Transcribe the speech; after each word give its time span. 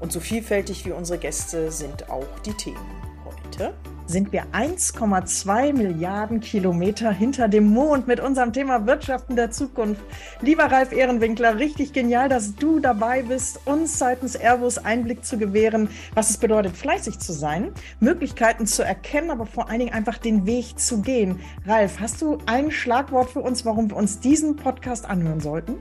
Und 0.00 0.12
so 0.12 0.20
vielfältig 0.20 0.86
wie 0.86 0.92
unsere 0.92 1.18
Gäste 1.18 1.70
sind 1.70 2.08
auch 2.10 2.26
die 2.44 2.52
Themen. 2.52 2.78
Heute 3.24 3.74
sind 4.08 4.32
wir 4.32 4.44
1,2 4.52 5.74
Milliarden 5.74 6.40
Kilometer 6.40 7.12
hinter 7.12 7.46
dem 7.46 7.66
Mond 7.66 8.08
mit 8.08 8.20
unserem 8.20 8.54
Thema 8.54 8.86
Wirtschaften 8.86 9.36
der 9.36 9.50
Zukunft. 9.50 10.00
Lieber 10.40 10.64
Ralf 10.64 10.92
Ehrenwinkler, 10.92 11.58
richtig 11.58 11.92
genial, 11.92 12.30
dass 12.30 12.54
du 12.54 12.80
dabei 12.80 13.22
bist, 13.22 13.60
uns 13.66 13.98
seitens 13.98 14.34
Airbus 14.34 14.78
Einblick 14.78 15.26
zu 15.26 15.36
gewähren, 15.36 15.90
was 16.14 16.30
es 16.30 16.38
bedeutet, 16.38 16.74
fleißig 16.74 17.18
zu 17.18 17.34
sein, 17.34 17.72
Möglichkeiten 18.00 18.66
zu 18.66 18.82
erkennen, 18.82 19.30
aber 19.30 19.44
vor 19.44 19.68
allen 19.68 19.80
Dingen 19.80 19.92
einfach 19.92 20.16
den 20.16 20.46
Weg 20.46 20.78
zu 20.78 21.02
gehen. 21.02 21.40
Ralf, 21.66 22.00
hast 22.00 22.22
du 22.22 22.38
ein 22.46 22.70
Schlagwort 22.70 23.28
für 23.28 23.40
uns, 23.40 23.66
warum 23.66 23.90
wir 23.90 23.96
uns 23.96 24.20
diesen 24.20 24.56
Podcast 24.56 25.04
anhören 25.04 25.40
sollten? 25.40 25.74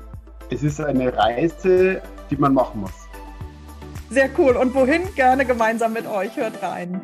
Es 0.49 0.63
ist 0.63 0.81
eine 0.81 1.15
Reise, 1.15 2.01
die 2.29 2.35
man 2.35 2.53
machen 2.53 2.81
muss. 2.81 3.06
Sehr 4.09 4.29
cool. 4.37 4.55
Und 4.55 4.73
wohin? 4.73 5.13
Gerne 5.15 5.45
gemeinsam 5.45 5.93
mit 5.93 6.07
euch. 6.07 6.35
Hört 6.37 6.61
rein. 6.63 7.01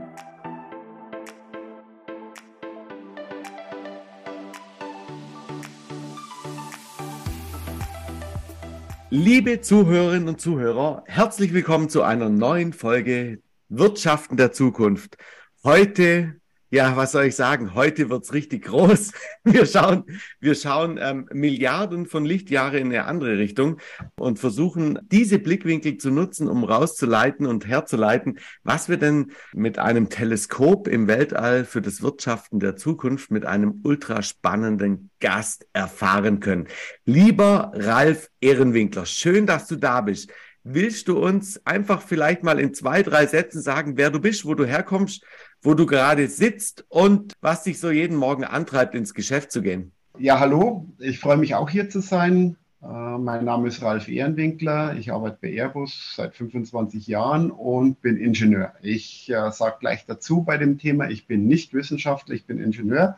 Liebe 9.10 9.62
Zuhörerinnen 9.62 10.28
und 10.28 10.42
Zuhörer, 10.42 11.04
herzlich 11.06 11.54
willkommen 11.54 11.88
zu 11.88 12.02
einer 12.02 12.30
neuen 12.30 12.74
Folge 12.74 13.44
Wirtschaften 13.70 14.38
der 14.38 14.54
Zukunft. 14.54 15.18
Heute 15.64 16.42
ja, 16.74 16.96
was 16.98 17.12
soll 17.12 17.26
ich 17.26 17.36
sagen? 17.36 17.76
Heute 17.76 18.10
wird's 18.10 18.34
richtig 18.34 18.66
groß. 18.66 19.12
Wir 19.44 19.68
schauen, 19.68 20.06
wir 20.40 20.56
schauen 20.56 20.98
ähm, 21.00 21.28
Milliarden 21.32 22.08
von 22.08 22.26
Lichtjahre 22.26 22.80
in 22.80 22.88
eine 22.88 23.06
andere 23.06 23.38
Richtung 23.38 23.78
und 24.16 24.40
versuchen, 24.40 24.98
diese 25.12 25.38
Blickwinkel 25.38 25.98
zu 25.98 26.10
nutzen, 26.10 26.48
um 26.48 26.64
rauszuleiten 26.64 27.46
und 27.46 27.68
herzuleiten, 27.68 28.40
was 28.64 28.90
wir 28.90 28.98
denn 28.98 29.34
mit 29.54 29.78
einem 29.78 30.10
Teleskop 30.10 30.88
im 30.88 31.08
Weltall 31.08 31.66
für 31.66 31.82
das 31.82 32.02
Wirtschaften 32.02 32.60
der 32.60 32.76
Zukunft 32.76 33.30
mit 33.30 33.46
einem 33.46 33.82
ultra 33.84 34.24
spannenden 34.24 35.12
Gast 35.20 35.68
erfahren 35.74 36.40
können. 36.40 36.68
Lieber 37.06 37.72
Ralf 37.76 38.32
Ehrenwinkler, 38.40 39.06
schön, 39.06 39.46
dass 39.46 39.68
du 39.68 39.76
da 39.76 40.02
bist. 40.02 40.32
Willst 40.64 41.10
du 41.10 41.20
uns 41.20 41.64
einfach 41.66 42.02
vielleicht 42.02 42.42
mal 42.42 42.58
in 42.58 42.74
zwei, 42.74 43.04
drei 43.04 43.28
Sätzen 43.28 43.62
sagen, 43.62 43.98
wer 43.98 44.10
du 44.10 44.22
bist, 44.22 44.46
wo 44.46 44.56
du 44.56 44.66
herkommst 44.66 45.24
wo 45.64 45.74
du 45.74 45.86
gerade 45.86 46.28
sitzt 46.28 46.86
und 46.90 47.34
was 47.42 47.64
dich 47.64 47.80
so 47.80 47.90
jeden 47.90 48.18
Morgen 48.18 48.44
antreibt, 48.44 48.96
ins 48.96 49.14
Geschäft 49.14 49.52
zu 49.52 49.62
gehen. 49.62 49.92
Ja, 50.20 50.40
hallo, 50.40 50.86
ich 51.00 51.20
freue 51.20 51.38
mich 51.38 51.56
auch 51.56 51.70
hier 51.70 51.90
zu 51.90 52.02
sein. 52.02 52.58
Äh, 52.84 53.18
mein 53.18 53.46
Name 53.46 53.70
ist 53.70 53.82
Ralf 53.82 54.10
Ehrenwinkler. 54.10 54.96
Ich 54.98 55.12
arbeite 55.12 55.38
bei 55.42 55.50
Airbus 55.54 56.14
seit 56.16 56.36
25 56.36 57.08
Jahren 57.08 57.50
und 57.50 58.02
bin 58.02 58.18
Ingenieur. 58.18 58.74
Ich 58.82 59.30
äh, 59.30 59.52
sage 59.52 59.78
gleich 59.80 60.06
dazu 60.06 60.44
bei 60.44 60.58
dem 60.58 60.78
Thema, 60.78 61.10
ich 61.10 61.26
bin 61.26 61.48
nicht 61.48 61.74
Wissenschaftler, 61.74 62.36
ich 62.36 62.46
bin 62.46 62.60
Ingenieur. 62.60 63.18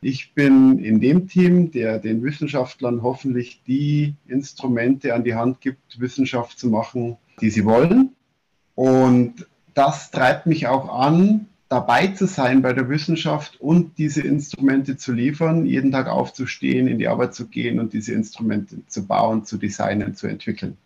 Ich 0.00 0.32
bin 0.32 0.78
in 0.78 1.00
dem 1.00 1.28
Team, 1.28 1.72
der 1.72 1.98
den 1.98 2.22
Wissenschaftlern 2.22 3.02
hoffentlich 3.02 3.62
die 3.66 4.14
Instrumente 4.26 5.12
an 5.12 5.24
die 5.24 5.34
Hand 5.34 5.60
gibt, 5.60 6.00
Wissenschaft 6.00 6.58
zu 6.58 6.68
machen, 6.68 7.16
die 7.40 7.50
sie 7.50 7.64
wollen. 7.64 8.14
Und 8.76 9.46
das 9.74 10.12
treibt 10.12 10.46
mich 10.46 10.68
auch 10.68 10.88
an, 10.88 11.48
dabei 11.68 12.08
zu 12.08 12.26
sein 12.26 12.62
bei 12.62 12.72
der 12.72 12.88
Wissenschaft 12.88 13.60
und 13.60 13.98
diese 13.98 14.22
Instrumente 14.22 14.96
zu 14.96 15.12
liefern, 15.12 15.66
jeden 15.66 15.92
Tag 15.92 16.08
aufzustehen, 16.08 16.88
in 16.88 16.98
die 16.98 17.08
Arbeit 17.08 17.34
zu 17.34 17.46
gehen 17.46 17.78
und 17.78 17.92
diese 17.92 18.12
Instrumente 18.12 18.76
zu 18.86 19.06
bauen, 19.06 19.44
zu 19.44 19.58
designen, 19.58 20.14
zu 20.14 20.26
entwickeln. 20.26 20.76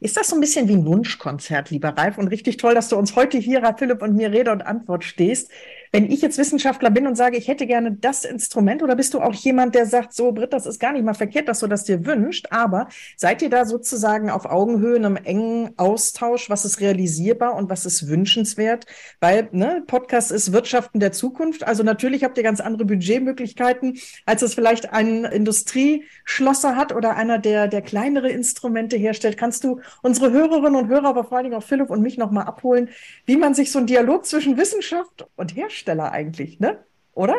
Ist 0.00 0.16
das 0.16 0.28
so 0.28 0.34
ein 0.34 0.40
bisschen 0.40 0.68
wie 0.68 0.74
ein 0.74 0.84
Wunschkonzert, 0.84 1.70
lieber 1.70 1.90
Ralf? 1.90 2.18
Und 2.18 2.28
richtig 2.28 2.58
toll, 2.58 2.74
dass 2.74 2.88
du 2.88 2.96
uns 2.96 3.16
heute 3.16 3.38
hier, 3.38 3.62
Philipp, 3.78 4.02
und 4.02 4.16
mir 4.16 4.32
Rede 4.32 4.52
und 4.52 4.60
Antwort 4.60 5.04
stehst. 5.04 5.50
Wenn 5.94 6.10
ich 6.10 6.22
jetzt 6.22 6.38
Wissenschaftler 6.38 6.90
bin 6.90 7.06
und 7.06 7.14
sage, 7.14 7.36
ich 7.36 7.46
hätte 7.46 7.68
gerne 7.68 7.92
das 7.92 8.24
Instrument, 8.24 8.82
oder 8.82 8.96
bist 8.96 9.14
du 9.14 9.20
auch 9.20 9.32
jemand, 9.32 9.76
der 9.76 9.86
sagt, 9.86 10.12
so, 10.12 10.32
Britt, 10.32 10.52
das 10.52 10.66
ist 10.66 10.80
gar 10.80 10.92
nicht 10.92 11.04
mal 11.04 11.14
verkehrt, 11.14 11.46
dass 11.46 11.60
du 11.60 11.68
das 11.68 11.84
dir 11.84 12.04
wünscht, 12.04 12.48
aber 12.50 12.88
seid 13.16 13.42
ihr 13.42 13.48
da 13.48 13.64
sozusagen 13.64 14.28
auf 14.28 14.44
Augenhöhe 14.44 14.96
in 14.96 15.04
einem 15.04 15.14
engen 15.14 15.70
Austausch, 15.76 16.50
was 16.50 16.64
ist 16.64 16.80
realisierbar 16.80 17.54
und 17.54 17.70
was 17.70 17.86
ist 17.86 18.08
wünschenswert? 18.08 18.86
Weil, 19.20 19.48
ne, 19.52 19.84
Podcast 19.86 20.32
ist 20.32 20.52
Wirtschaften 20.52 20.98
der 20.98 21.12
Zukunft, 21.12 21.62
also 21.62 21.84
natürlich 21.84 22.24
habt 22.24 22.38
ihr 22.38 22.42
ganz 22.42 22.58
andere 22.58 22.86
Budgetmöglichkeiten, 22.86 23.96
als 24.26 24.42
es 24.42 24.54
vielleicht 24.54 24.92
ein 24.92 25.24
Industrieschlosser 25.24 26.74
hat 26.74 26.92
oder 26.92 27.14
einer, 27.14 27.38
der, 27.38 27.68
der 27.68 27.82
kleinere 27.82 28.30
Instrumente 28.30 28.96
herstellt. 28.96 29.36
Kannst 29.36 29.62
du 29.62 29.78
unsere 30.02 30.32
Hörerinnen 30.32 30.74
und 30.74 30.88
Hörer, 30.88 31.06
aber 31.06 31.22
vor 31.22 31.36
allen 31.36 31.44
Dingen 31.44 31.56
auch 31.56 31.62
Philipp 31.62 31.88
und 31.88 32.02
mich 32.02 32.18
nochmal 32.18 32.46
abholen, 32.46 32.88
wie 33.26 33.36
man 33.36 33.54
sich 33.54 33.70
so 33.70 33.78
einen 33.78 33.86
Dialog 33.86 34.26
zwischen 34.26 34.56
Wissenschaft 34.56 35.28
und 35.36 35.54
Herstellung 35.54 35.83
Hersteller 35.84 36.12
eigentlich, 36.12 36.60
ne? 36.60 36.78
Oder? 37.12 37.36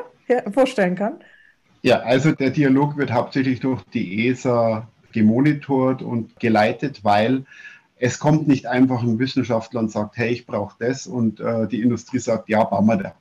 vorstellen 0.52 0.96
kann? 0.96 1.20
Ja, 1.82 2.00
also 2.00 2.32
der 2.32 2.50
Dialog 2.50 2.98
wird 2.98 3.12
hauptsächlich 3.12 3.60
durch 3.60 3.84
die 3.94 4.28
ESA 4.28 4.88
gemonitort 5.12 6.02
und 6.02 6.40
geleitet, 6.40 7.04
weil 7.04 7.46
es 7.98 8.18
kommt 8.18 8.48
nicht 8.48 8.66
einfach 8.66 9.04
ein 9.04 9.20
Wissenschaftler 9.20 9.82
und 9.82 9.92
sagt, 9.92 10.18
hey, 10.18 10.32
ich 10.32 10.46
brauche 10.48 10.76
das 10.80 11.06
und 11.06 11.40
äh, 11.40 11.68
die 11.68 11.82
Industrie 11.82 12.20
sagt, 12.20 12.50
ja, 12.50 12.64
bauen 12.64 12.88
wir 12.88 12.98
da. 12.98 13.16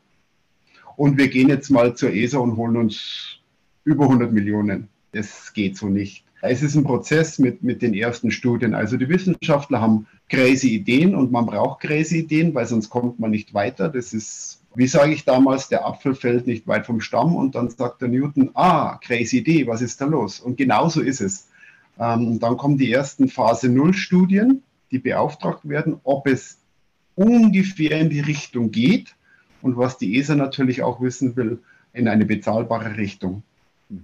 Und 0.97 1.19
wir 1.19 1.29
gehen 1.29 1.49
jetzt 1.49 1.71
mal 1.71 1.95
zur 1.95 2.11
ESA 2.11 2.39
und 2.39 2.57
holen 2.57 2.77
uns 2.77 3.41
über 3.85 4.05
100 4.05 4.33
Millionen. 4.33 4.89
Das 5.13 5.53
geht 5.53 5.77
so 5.77 5.89
nicht. 5.89 6.25
Es 6.47 6.63
ist 6.63 6.75
ein 6.75 6.85
Prozess 6.85 7.39
mit, 7.39 7.63
mit 7.63 7.83
den 7.83 7.95
ersten 7.95 8.31
Studien. 8.31 8.75
Also 8.75 8.97
die 8.97 9.09
Wissenschaftler 9.09 9.81
haben 9.81 10.07
crazy 10.29 10.75
Ideen 10.75 11.15
und 11.15 11.33
man 11.33 11.47
braucht 11.47 11.81
crazy 11.81 12.19
Ideen, 12.19 12.55
weil 12.55 12.67
sonst 12.67 12.91
kommt 12.91 13.19
man 13.19 13.31
nicht 13.31 13.55
weiter. 13.55 13.89
Das 13.89 14.13
ist 14.13 14.61
wie 14.77 14.87
sage 14.89 15.13
ich 15.13 15.25
damals, 15.25 15.69
der 15.69 15.87
Apfel 15.87 16.15
fällt 16.15 16.47
nicht 16.47 16.67
weit 16.67 16.87
vom 16.87 17.01
Stamm 17.01 17.37
und 17.37 17.55
dann 17.55 17.71
sagt 17.71 18.03
der 18.03 18.09
Newton, 18.09 18.51
ah, 18.55 18.99
crazy 18.99 19.39
Idee, 19.39 19.67
was 19.67 19.83
ist 19.83 20.01
da 20.01 20.07
los? 20.07 20.41
Und 20.41 20.57
genauso 20.57 21.01
ist 21.01 21.21
es. 21.21 21.49
Ähm, 21.99 22.41
dann 22.41 22.57
kommen 22.57 22.77
die 22.77 22.93
ersten 22.93 23.29
Phase 23.29 23.69
Null 23.69 23.95
Studien, 23.95 24.63
die 24.91 24.99
beauftragt 24.99 25.69
werden, 25.69 26.01
ob 26.03 26.27
es 26.27 26.59
ungefähr 27.15 28.01
in 28.01 28.11
die 28.11 28.21
Richtung 28.21 28.73
geht 28.73 29.15
und 29.63 29.77
was 29.77 29.97
die 29.97 30.19
ESA 30.19 30.35
natürlich 30.35 30.83
auch 30.83 31.01
wissen 31.01 31.37
will, 31.37 31.61
in 31.93 32.09
eine 32.09 32.25
bezahlbare 32.25 32.97
Richtung. 32.97 33.45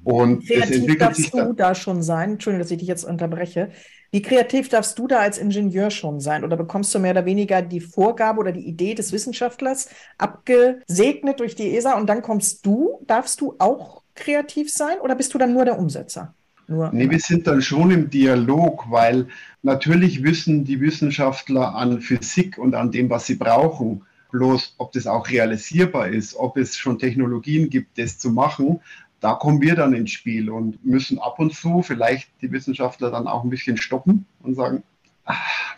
Und 0.05 0.47
Kreativ 0.47 0.99
darfst 0.99 1.35
du 1.35 1.53
da 1.53 1.75
schon 1.75 2.03
sein. 2.03 2.33
Entschuldigung, 2.33 2.63
dass 2.63 2.71
ich 2.71 2.79
dich 2.79 2.89
jetzt 2.89 3.05
unterbreche. 3.05 3.71
Wie 4.13 4.23
kreativ 4.23 4.69
darfst 4.69 4.99
du 4.99 5.07
da 5.07 5.21
als 5.21 5.39
Ingenieur 5.39 5.91
schon 5.91 6.21
sein? 6.21 6.45
Oder 6.45 6.57
bekommst 6.57 6.95
du 6.95 6.99
mehr 6.99 7.13
oder 7.13 7.25
weniger 7.25 7.63
die 7.63 7.81
Vorgabe 7.81 8.41
oder 8.41 8.53
die 8.53 8.67
Idee 8.67 8.95
des 8.95 9.13
Wissenschaftlers 9.13 9.89
abgesegnet 10.19 11.39
durch 11.39 11.55
die 11.55 11.77
ESA 11.77 11.97
und 11.97 12.09
dann 12.09 12.23
kommst 12.23 12.67
du? 12.67 12.99
Darfst 13.07 13.41
du 13.41 13.55
auch 13.59 14.03
kreativ 14.15 14.73
sein 14.73 14.99
oder 15.01 15.15
bist 15.15 15.33
du 15.33 15.39
dann 15.39 15.53
nur 15.53 15.65
der 15.65 15.79
Umsetzer? 15.79 16.35
Nur 16.67 16.91
nee, 16.93 17.09
wir 17.11 17.19
sind 17.19 17.47
dann 17.47 17.63
schon 17.63 17.91
im 17.91 18.11
Dialog, 18.11 18.85
weil 18.91 19.29
natürlich 19.63 20.23
wissen 20.23 20.65
die 20.65 20.81
Wissenschaftler 20.81 21.75
an 21.75 22.01
Physik 22.01 22.59
und 22.59 22.75
an 22.75 22.91
dem, 22.93 23.11
was 23.11 23.27
sie 23.27 23.35
brauchen. 23.37 24.03
Bloß, 24.31 24.77
ob 24.79 24.93
das 24.93 25.09
auch 25.09 25.29
realisierbar 25.29 26.09
ist, 26.09 26.37
ob 26.37 26.57
es 26.57 26.77
schon 26.77 27.01
Technologien 27.01 27.69
gibt, 27.69 27.99
das 27.99 28.19
zu 28.19 28.31
machen, 28.31 28.81
da 29.21 29.35
kommen 29.35 29.61
wir 29.61 29.75
dann 29.75 29.93
ins 29.93 30.11
Spiel 30.11 30.51
und 30.51 30.85
müssen 30.85 31.19
ab 31.19 31.39
und 31.39 31.55
zu 31.55 31.83
vielleicht 31.83 32.31
die 32.41 32.51
Wissenschaftler 32.53 33.11
dann 33.11 33.29
auch 33.29 33.45
ein 33.45 33.51
bisschen 33.51 33.77
stoppen 33.77 34.27
und 34.43 34.55
sagen, 34.55 34.83
ach, 35.25 35.77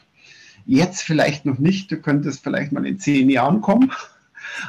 jetzt 0.65 1.03
vielleicht 1.03 1.45
noch 1.45 1.59
nicht, 1.59 1.91
du 1.91 1.97
könntest 1.97 2.43
vielleicht 2.43 2.73
mal 2.73 2.87
in 2.87 2.99
zehn 2.99 3.29
Jahren 3.29 3.61
kommen. 3.61 3.93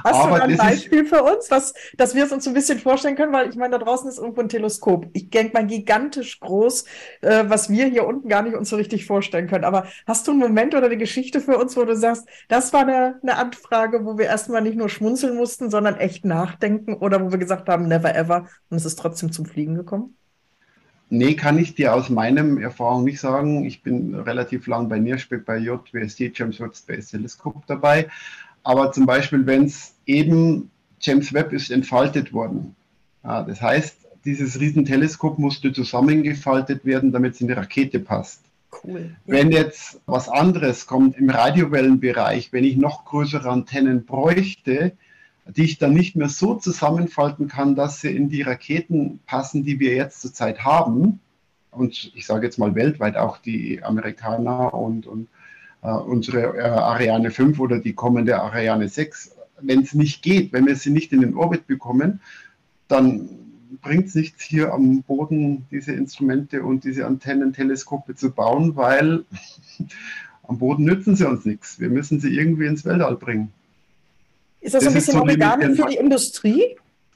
Hast 0.03 0.15
Aber 0.15 0.37
du 0.37 0.43
ein 0.43 0.57
Beispiel 0.57 1.05
für 1.05 1.23
uns, 1.23 1.49
was, 1.51 1.73
dass 1.97 2.15
wir 2.15 2.25
es 2.25 2.31
uns 2.31 2.47
ein 2.47 2.53
bisschen 2.53 2.79
vorstellen 2.79 3.15
können? 3.15 3.33
Weil 3.33 3.49
ich 3.49 3.55
meine, 3.55 3.77
da 3.77 3.83
draußen 3.83 4.09
ist 4.09 4.17
irgendwo 4.17 4.41
ein 4.41 4.49
Teleskop. 4.49 5.07
Ich 5.13 5.29
denke 5.29 5.53
mal 5.53 5.65
gigantisch 5.65 6.39
groß, 6.39 6.85
äh, 7.21 7.43
was 7.47 7.69
wir 7.69 7.85
hier 7.85 8.05
unten 8.05 8.29
gar 8.29 8.41
nicht 8.41 8.55
uns 8.55 8.69
so 8.69 8.75
richtig 8.75 9.05
vorstellen 9.05 9.47
können. 9.47 9.63
Aber 9.63 9.85
hast 10.05 10.27
du 10.27 10.31
einen 10.31 10.39
Moment 10.39 10.75
oder 10.75 10.85
eine 10.85 10.97
Geschichte 10.97 11.41
für 11.41 11.57
uns, 11.57 11.75
wo 11.77 11.83
du 11.83 11.95
sagst, 11.95 12.27
das 12.47 12.73
war 12.73 12.81
eine, 12.81 13.19
eine 13.21 13.37
Anfrage, 13.37 14.05
wo 14.05 14.17
wir 14.17 14.25
erstmal 14.25 14.61
nicht 14.61 14.77
nur 14.77 14.89
schmunzeln 14.89 15.35
mussten, 15.35 15.69
sondern 15.69 15.95
echt 15.97 16.25
nachdenken 16.25 16.95
oder 16.95 17.23
wo 17.23 17.31
wir 17.31 17.39
gesagt 17.39 17.69
haben, 17.69 17.87
never 17.87 18.15
ever 18.15 18.47
und 18.69 18.77
es 18.77 18.85
ist 18.85 18.97
trotzdem 18.97 19.31
zum 19.31 19.45
Fliegen 19.45 19.75
gekommen? 19.75 20.15
Nee, 21.09 21.35
kann 21.35 21.59
ich 21.59 21.75
dir 21.75 21.93
aus 21.93 22.09
meinem 22.09 22.57
Erfahrung 22.57 23.03
nicht 23.03 23.19
sagen. 23.19 23.65
Ich 23.65 23.83
bin 23.83 24.15
relativ 24.15 24.65
lang 24.65 24.89
bei 24.89 24.97
NIRSPEC, 24.97 25.45
bei 25.45 25.57
JWST, 25.59 26.31
James 26.33 26.59
Webb 26.59 26.75
Space 26.75 27.09
Telescope 27.09 27.61
dabei. 27.67 28.07
Aber 28.63 28.91
zum 28.91 29.05
Beispiel, 29.05 29.45
wenn 29.45 29.65
es 29.65 29.93
eben 30.05 30.69
James 30.99 31.33
Webb 31.33 31.51
ist 31.53 31.69
entfaltet 31.69 32.33
worden. 32.33 32.75
Ja, 33.23 33.43
das 33.43 33.61
heißt, 33.61 33.97
dieses 34.25 34.59
Riesenteleskop 34.59 35.37
musste 35.37 35.73
zusammengefaltet 35.73 36.85
werden, 36.85 37.11
damit 37.11 37.35
es 37.35 37.41
in 37.41 37.47
die 37.47 37.53
Rakete 37.53 37.99
passt. 37.99 38.41
Cool. 38.83 39.15
Wenn 39.25 39.51
jetzt 39.51 39.99
was 40.05 40.29
anderes 40.29 40.87
kommt 40.87 41.17
im 41.17 41.29
Radiowellenbereich, 41.29 42.51
wenn 42.53 42.63
ich 42.63 42.77
noch 42.77 43.05
größere 43.05 43.49
Antennen 43.49 44.05
bräuchte, 44.05 44.93
die 45.45 45.63
ich 45.63 45.77
dann 45.77 45.93
nicht 45.93 46.15
mehr 46.15 46.29
so 46.29 46.55
zusammenfalten 46.55 47.49
kann, 47.49 47.75
dass 47.75 48.01
sie 48.01 48.15
in 48.15 48.29
die 48.29 48.41
Raketen 48.41 49.19
passen, 49.25 49.63
die 49.63 49.79
wir 49.79 49.93
jetzt 49.93 50.21
zurzeit 50.21 50.63
haben. 50.63 51.19
Und 51.69 52.11
ich 52.15 52.25
sage 52.25 52.45
jetzt 52.45 52.57
mal 52.57 52.75
weltweit 52.75 53.17
auch 53.17 53.37
die 53.37 53.83
Amerikaner 53.83 54.73
und, 54.73 55.05
und 55.05 55.27
unsere 55.91 56.57
äh, 56.57 56.61
Ariane 56.61 57.31
5 57.31 57.59
oder 57.59 57.79
die 57.79 57.93
kommende 57.93 58.41
Ariane 58.41 58.87
6. 58.87 59.35
Wenn 59.61 59.81
es 59.81 59.93
nicht 59.93 60.21
geht, 60.21 60.53
wenn 60.53 60.65
wir 60.65 60.75
sie 60.75 60.89
nicht 60.89 61.11
in 61.13 61.21
den 61.21 61.35
Orbit 61.35 61.67
bekommen, 61.67 62.21
dann 62.87 63.29
bringt 63.81 64.07
es 64.07 64.15
nichts, 64.15 64.43
hier 64.43 64.73
am 64.73 65.03
Boden 65.03 65.65
diese 65.71 65.93
Instrumente 65.93 66.63
und 66.63 66.83
diese 66.83 67.05
Antennenteleskope 67.05 68.15
zu 68.15 68.31
bauen, 68.31 68.75
weil 68.75 69.25
am 70.43 70.57
Boden 70.57 70.85
nützen 70.85 71.15
sie 71.15 71.27
uns 71.27 71.45
nichts. 71.45 71.79
Wir 71.79 71.89
müssen 71.89 72.19
sie 72.19 72.35
irgendwie 72.35 72.65
ins 72.65 72.85
Weltall 72.85 73.15
bringen. 73.15 73.51
Ist 74.61 74.73
das, 74.73 74.85
das 74.85 74.93
ein 74.93 74.95
bisschen 74.95 75.13
so 75.13 75.21
Origami 75.21 75.75
für 75.75 75.87
die 75.89 75.97
Industrie? 75.97 76.63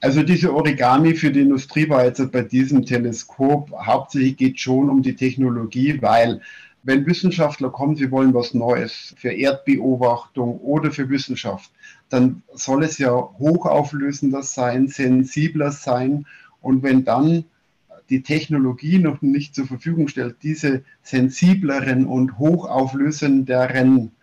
Also 0.02 0.22
diese 0.22 0.54
Origami 0.54 1.16
für 1.16 1.32
die 1.32 1.42
Industrie 1.42 1.90
war 1.90 2.06
jetzt 2.06 2.32
bei 2.32 2.42
diesem 2.42 2.86
Teleskop 2.86 3.72
hauptsächlich 3.72 4.38
geht 4.38 4.60
schon 4.60 4.90
um 4.90 5.02
die 5.02 5.16
Technologie, 5.16 6.00
weil 6.02 6.42
wenn 6.88 7.06
Wissenschaftler 7.06 7.70
kommen, 7.70 7.98
sie 7.98 8.12
wollen 8.12 8.34
was 8.34 8.54
Neues 8.54 9.14
für 9.18 9.32
Erdbeobachtung 9.32 10.58
oder 10.60 10.90
für 10.90 11.10
Wissenschaft, 11.10 11.70
dann 12.08 12.44
soll 12.54 12.86
es 12.86 12.98
ja 12.98 13.12
hochauflösender 13.12 14.42
sein, 14.42 14.88
sensibler 14.88 15.74
sein. 15.74 16.26
Und 16.62 16.84
wenn 16.84 17.04
dann 17.04 17.44
die 18.10 18.24
Technologie 18.24 19.00
noch 19.00 19.22
nicht 19.22 19.54
zur 19.54 19.68
Verfügung 19.68 20.08
stellt, 20.08 20.38
diese 20.44 20.86
sensibleren 21.04 22.06
und 22.06 22.40
hochauflösenderen 22.40 24.14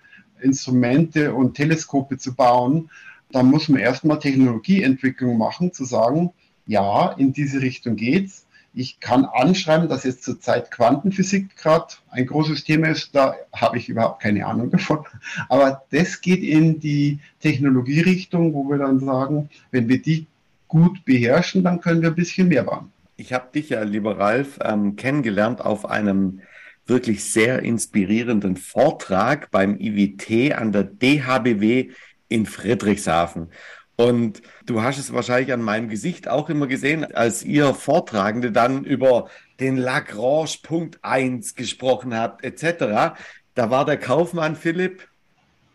Instrumente 0.40 1.34
und 1.34 1.56
Teleskope 1.56 2.17
zu 2.17 2.34
bauen, 2.34 2.88
dann 3.31 3.50
muss 3.50 3.69
man 3.69 3.82
erstmal 3.82 4.20
Technologieentwicklung 4.20 5.37
machen, 5.37 5.75
zu 5.75 5.84
sagen, 5.84 6.31
ja, 6.67 7.12
in 7.12 7.34
diese 7.34 7.60
Richtung 7.60 7.96
geht's. 7.96 8.44
Ich 8.74 8.98
kann 8.98 9.24
anschreiben, 9.24 9.88
dass 9.88 10.02
jetzt 10.02 10.24
zurzeit 10.24 10.70
Quantenphysik 10.72 11.56
gerade 11.56 11.94
ein 12.10 12.26
großes 12.26 12.64
Thema 12.64 12.88
ist. 12.88 13.14
Da 13.14 13.36
habe 13.54 13.78
ich 13.78 13.88
überhaupt 13.88 14.20
keine 14.20 14.44
Ahnung 14.46 14.70
davon. 14.70 15.04
Aber 15.48 15.84
das 15.90 16.20
geht 16.20 16.42
in 16.42 16.80
die 16.80 17.20
Technologierichtung, 17.40 18.52
wo 18.52 18.68
wir 18.68 18.78
dann 18.78 18.98
sagen, 18.98 19.48
wenn 19.70 19.88
wir 19.88 20.02
die 20.02 20.26
gut 20.66 21.04
beherrschen, 21.04 21.62
dann 21.62 21.80
können 21.80 22.02
wir 22.02 22.08
ein 22.08 22.16
bisschen 22.16 22.48
mehr 22.48 22.64
bauen. 22.64 22.90
Ich 23.16 23.32
habe 23.32 23.48
dich 23.54 23.68
ja, 23.68 23.84
lieber 23.84 24.18
Ralf, 24.18 24.58
ähm, 24.60 24.96
kennengelernt 24.96 25.60
auf 25.60 25.88
einem 25.88 26.40
wirklich 26.86 27.24
sehr 27.24 27.62
inspirierenden 27.62 28.56
Vortrag 28.56 29.52
beim 29.52 29.78
IWT 29.78 30.52
an 30.54 30.72
der 30.72 30.82
DHBW 30.82 31.90
in 32.28 32.46
Friedrichshafen. 32.46 33.50
Und 33.96 34.43
du 34.67 34.82
hast 34.82 34.99
es 34.99 35.12
wahrscheinlich 35.12 35.52
an 35.52 35.62
meinem 35.62 35.88
Gesicht 35.88 36.29
auch 36.29 36.50
immer 36.50 36.67
gesehen, 36.67 37.05
als 37.14 37.44
ihr 37.44 37.75
Vortragende 37.75 38.50
dann 38.50 38.85
über 38.85 39.29
den 39.61 39.76
Lagrange 39.76 40.56
Punkt 40.62 40.99
1 41.02 41.55
gesprochen 41.55 42.17
habt, 42.17 42.44
etc. 42.44 43.17
Da 43.55 43.70
war 43.70 43.85
der 43.85 43.99
Kaufmann 43.99 44.56
Philipp 44.56 45.06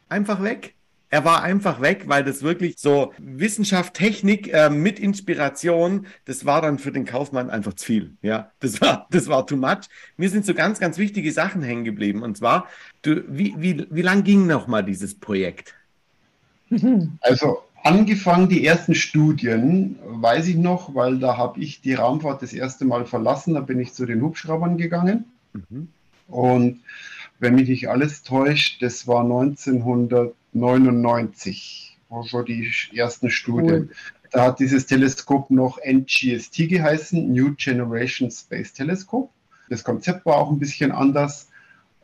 einfach 0.10 0.44
weg. 0.44 0.74
Er 1.12 1.25
war 1.25 1.42
einfach 1.42 1.81
weg, 1.81 2.04
weil 2.06 2.24
das 2.24 2.44
wirklich 2.44 2.75
so 2.77 3.13
Wissenschaft, 3.18 3.95
Technik 3.95 4.54
äh, 4.54 4.69
mit 4.69 5.00
Inspiration, 5.00 6.06
das 6.25 6.45
war 6.45 6.62
dann 6.62 6.77
für 6.77 6.92
den 6.92 7.06
Kaufmann 7.06 7.50
einfach 7.50 7.74
zu 7.74 7.86
viel. 7.86 8.13
Ja, 8.21 8.51
das 8.60 8.80
war, 8.80 9.07
das 9.10 9.27
war 9.27 9.48
too 9.48 9.56
much. 9.56 9.88
Mir 10.18 10.30
sind 10.30 10.45
so 10.45 10.54
ganz, 10.54 10.80
ganz 10.80 11.00
wichtige 11.00 11.31
Sachen 11.31 11.63
hängen 11.63 11.83
geblieben. 11.83 12.21
Und 12.21 12.38
zwar, 12.38 12.68
du, 13.01 13.24
wie, 13.27 13.56
wie, 13.57 13.88
wie 13.89 14.01
lang 14.04 14.24
ging 14.24 14.45
noch 14.45 14.68
mal 14.68 14.83
dieses 14.83 15.16
Projekt? 15.16 15.74
Also 17.21 17.63
angefangen 17.83 18.49
die 18.49 18.65
ersten 18.65 18.95
Studien, 18.95 19.99
weiß 20.03 20.47
ich 20.47 20.55
noch, 20.55 20.95
weil 20.95 21.19
da 21.19 21.37
habe 21.37 21.59
ich 21.59 21.81
die 21.81 21.93
Raumfahrt 21.93 22.41
das 22.41 22.53
erste 22.53 22.85
Mal 22.85 23.05
verlassen, 23.05 23.53
da 23.53 23.59
bin 23.61 23.79
ich 23.79 23.93
zu 23.93 24.05
den 24.05 24.21
Hubschraubern 24.21 24.77
gegangen. 24.77 25.25
Mhm. 25.53 25.89
Und 26.27 26.81
wenn 27.39 27.55
mich 27.55 27.69
nicht 27.69 27.89
alles 27.89 28.21
täuscht, 28.23 28.81
das 28.81 29.07
war 29.07 29.21
1999, 29.21 31.97
also 32.09 32.41
die 32.43 32.69
ersten 32.93 33.29
Studien. 33.29 33.89
Cool. 33.89 33.95
Da 34.31 34.45
hat 34.45 34.59
dieses 34.59 34.85
Teleskop 34.85 35.49
noch 35.49 35.79
NGST 35.83 36.69
geheißen, 36.69 37.31
New 37.31 37.55
Generation 37.55 38.29
Space 38.29 38.73
Telescope. 38.73 39.31
Das 39.69 39.83
Konzept 39.83 40.23
war 40.25 40.37
auch 40.37 40.51
ein 40.51 40.59
bisschen 40.59 40.91
anders. 40.91 41.48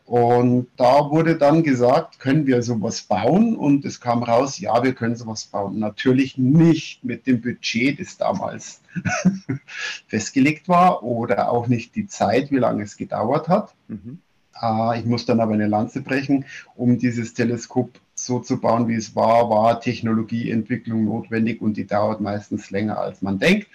Und 0.06 0.68
da 0.78 1.10
wurde 1.10 1.36
dann 1.36 1.63
gesagt, 1.63 2.19
können 2.19 2.46
wir 2.46 2.62
sowas 2.62 3.02
bauen? 3.02 3.56
Und 3.56 3.86
es 3.86 4.00
kam 4.00 4.22
raus, 4.22 4.60
ja, 4.60 4.84
wir 4.84 4.94
können 4.94 5.16
sowas 5.16 5.46
bauen. 5.46 5.80
Natürlich 5.80 6.38
nicht 6.38 7.04
mit 7.04 7.25
dem 7.25 7.42
Budget, 7.42 8.00
das 8.00 8.16
damals 8.18 8.81
festgelegt 10.07 10.69
war 10.69 11.02
oder 11.02 11.50
auch 11.52 11.68
nicht 11.68 11.96
die 11.96 12.06
Zeit, 12.06 12.52
wie 12.52 12.60
lange 12.60 12.84
es 12.84 12.98
gedauert 12.98 13.48
hat. 13.48 13.74
Mhm. 13.88 14.19
Äh, 14.62 15.00
ich 15.00 15.06
muss 15.06 15.25
dann 15.25 15.40
aber 15.40 15.54
eine 15.54 15.68
Lanze 15.68 16.02
brechen, 16.02 16.46
um 16.75 17.00
dieses 17.00 17.34
Teleskop 17.34 18.00
so 18.13 18.40
zu 18.40 18.60
bauen, 18.62 18.88
wie 18.88 18.96
es 18.96 19.16
war, 19.16 19.50
war 19.50 19.81
Technologieentwicklung 19.81 21.04
notwendig 21.04 21.62
und 21.62 21.78
die 21.78 21.88
dauert 21.88 22.22
meistens 22.22 22.69
länger, 22.69 23.00
als 23.00 23.24
man 23.24 23.40
denkt. 23.40 23.68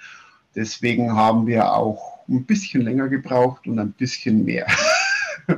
Deswegen 0.54 1.14
haben 1.14 1.46
wir 1.46 1.74
auch 1.74 2.20
ein 2.28 2.44
bisschen 2.44 2.82
länger 2.82 3.08
gebraucht 3.08 3.66
und 3.66 3.78
ein 3.78 3.92
bisschen 3.92 4.44
mehr. 4.44 4.66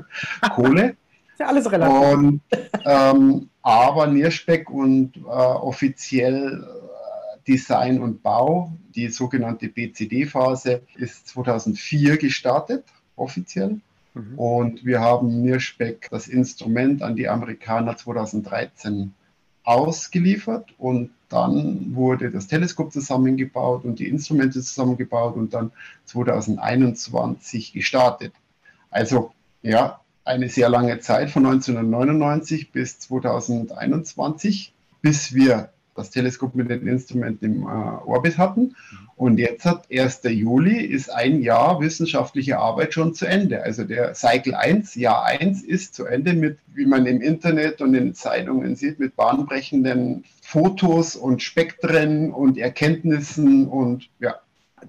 Kohle. 0.55 0.97
Ist 1.33 1.41
ja 1.41 1.47
alles 1.47 1.71
relativ. 1.71 2.19
Und, 2.19 2.41
ähm, 2.85 3.49
aber 3.63 4.07
Nierspeck 4.07 4.71
und 4.71 5.17
äh, 5.17 5.21
offiziell 5.21 6.65
äh, 6.65 7.39
Design 7.47 8.01
und 8.01 8.23
Bau, 8.23 8.73
die 8.95 9.09
sogenannte 9.09 9.69
BCD-Phase, 9.69 10.83
ist 10.97 11.29
2004 11.29 12.19
gestartet, 12.19 12.85
offiziell. 13.17 13.81
Mhm. 14.15 14.39
Und 14.39 14.85
wir 14.85 15.01
haben 15.01 15.43
Nierspeck 15.43 16.09
das 16.11 16.29
Instrument 16.29 17.03
an 17.03 17.17
die 17.17 17.29
Amerikaner 17.29 17.97
2013 17.97 19.15
ausgeliefert 19.65 20.75
und 20.79 21.11
dann 21.29 21.95
wurde 21.95 22.31
das 22.31 22.47
Teleskop 22.47 22.93
zusammengebaut 22.93 23.85
und 23.85 23.99
die 23.99 24.09
Instrumente 24.09 24.61
zusammengebaut 24.61 25.37
und 25.37 25.55
dann 25.55 25.73
2021 26.05 27.73
gestartet. 27.73 28.35
Also 28.91 29.33
ja, 29.63 30.01
eine 30.25 30.49
sehr 30.49 30.69
lange 30.69 31.01
Zeit 31.01 31.31
von 31.31 31.47
1999 31.47 32.71
bis 32.71 32.99
2021, 33.01 34.73
bis 35.01 35.35
wir 35.35 35.71
das 35.95 36.11
Teleskop 36.11 36.55
mit 36.55 36.71
den 36.71 36.87
Instrumenten 36.87 37.45
im 37.45 37.63
äh, 37.65 37.67
Orbit 37.67 38.39
hatten. 38.39 38.77
Und 39.17 39.39
jetzt 39.39 39.65
hat 39.65 39.87
1. 39.93 40.23
Juli 40.25 40.85
ist 40.85 41.11
ein 41.11 41.43
Jahr 41.43 41.81
wissenschaftliche 41.81 42.59
Arbeit 42.59 42.95
schon 42.95 43.15
zu 43.15 43.27
Ende. 43.27 43.63
Also 43.63 43.85
der 43.85 44.15
Cycle 44.15 44.55
1, 44.55 44.95
Jahr 44.95 45.25
1 45.27 45.63
ist 45.63 45.95
zu 45.95 46.07
Ende 46.07 46.33
mit, 46.33 46.59
wie 46.75 46.87
man 46.87 47.07
im 47.07 47.21
Internet 47.21 47.83
und 47.83 47.95
in 47.95 48.15
Zeitungen 48.15 48.75
sieht, 48.75 48.99
mit 48.99 49.17
bahnbrechenden 49.17 50.25
Fotos 50.41 51.15
und 51.15 51.43
Spektren 51.43 52.33
und 52.33 52.59
Erkenntnissen 52.59 53.69
und 53.69 54.09
ja. 54.19 54.37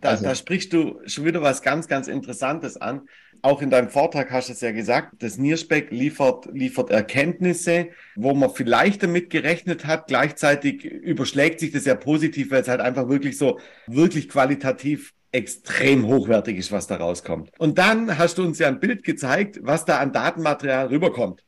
Da, 0.01 0.10
also. 0.10 0.24
da 0.24 0.34
sprichst 0.34 0.74
du 0.74 1.00
schon 1.06 1.25
wieder 1.25 1.42
was 1.42 1.62
ganz, 1.62 1.88
ganz 1.88 2.08
Interessantes 2.08 2.77
an 2.77 3.01
auch 3.44 3.62
in 3.62 3.70
deinem 3.70 3.90
Vortrag 3.90 4.32
hast 4.32 4.48
du 4.48 4.54
es 4.54 4.62
ja 4.62 4.72
gesagt, 4.72 5.22
das 5.22 5.38
Nierspeck 5.38 5.92
liefert, 5.92 6.48
liefert 6.54 6.90
Erkenntnisse, 6.90 7.90
wo 8.16 8.34
man 8.34 8.50
vielleicht 8.50 9.04
damit 9.04 9.30
gerechnet 9.30 9.86
hat. 9.86 10.08
Gleichzeitig 10.08 10.86
überschlägt 10.86 11.60
sich 11.60 11.72
das 11.72 11.84
ja 11.84 11.96
positiv, 11.96 12.52
weil 12.52 12.62
es 12.62 12.70
halt 12.70 12.80
einfach 12.80 13.10
wirklich 13.10 13.38
so, 13.38 13.60
wirklich 13.86 14.30
qualitativ 14.30 15.14
extrem 15.34 16.08
hochwertig 16.08 16.58
ist, 16.58 16.72
was 16.72 16.88
da 16.88 16.96
rauskommt. 16.96 17.52
Und 17.58 17.78
dann 17.78 18.18
hast 18.18 18.38
du 18.38 18.44
uns 18.44 18.60
ja 18.60 18.70
ein 18.70 18.80
Bild 18.80 19.04
gezeigt, 19.04 19.60
was 19.62 19.84
da 19.84 20.00
an 20.00 20.14
Datenmaterial 20.14 20.88
rüberkommt. 20.88 21.44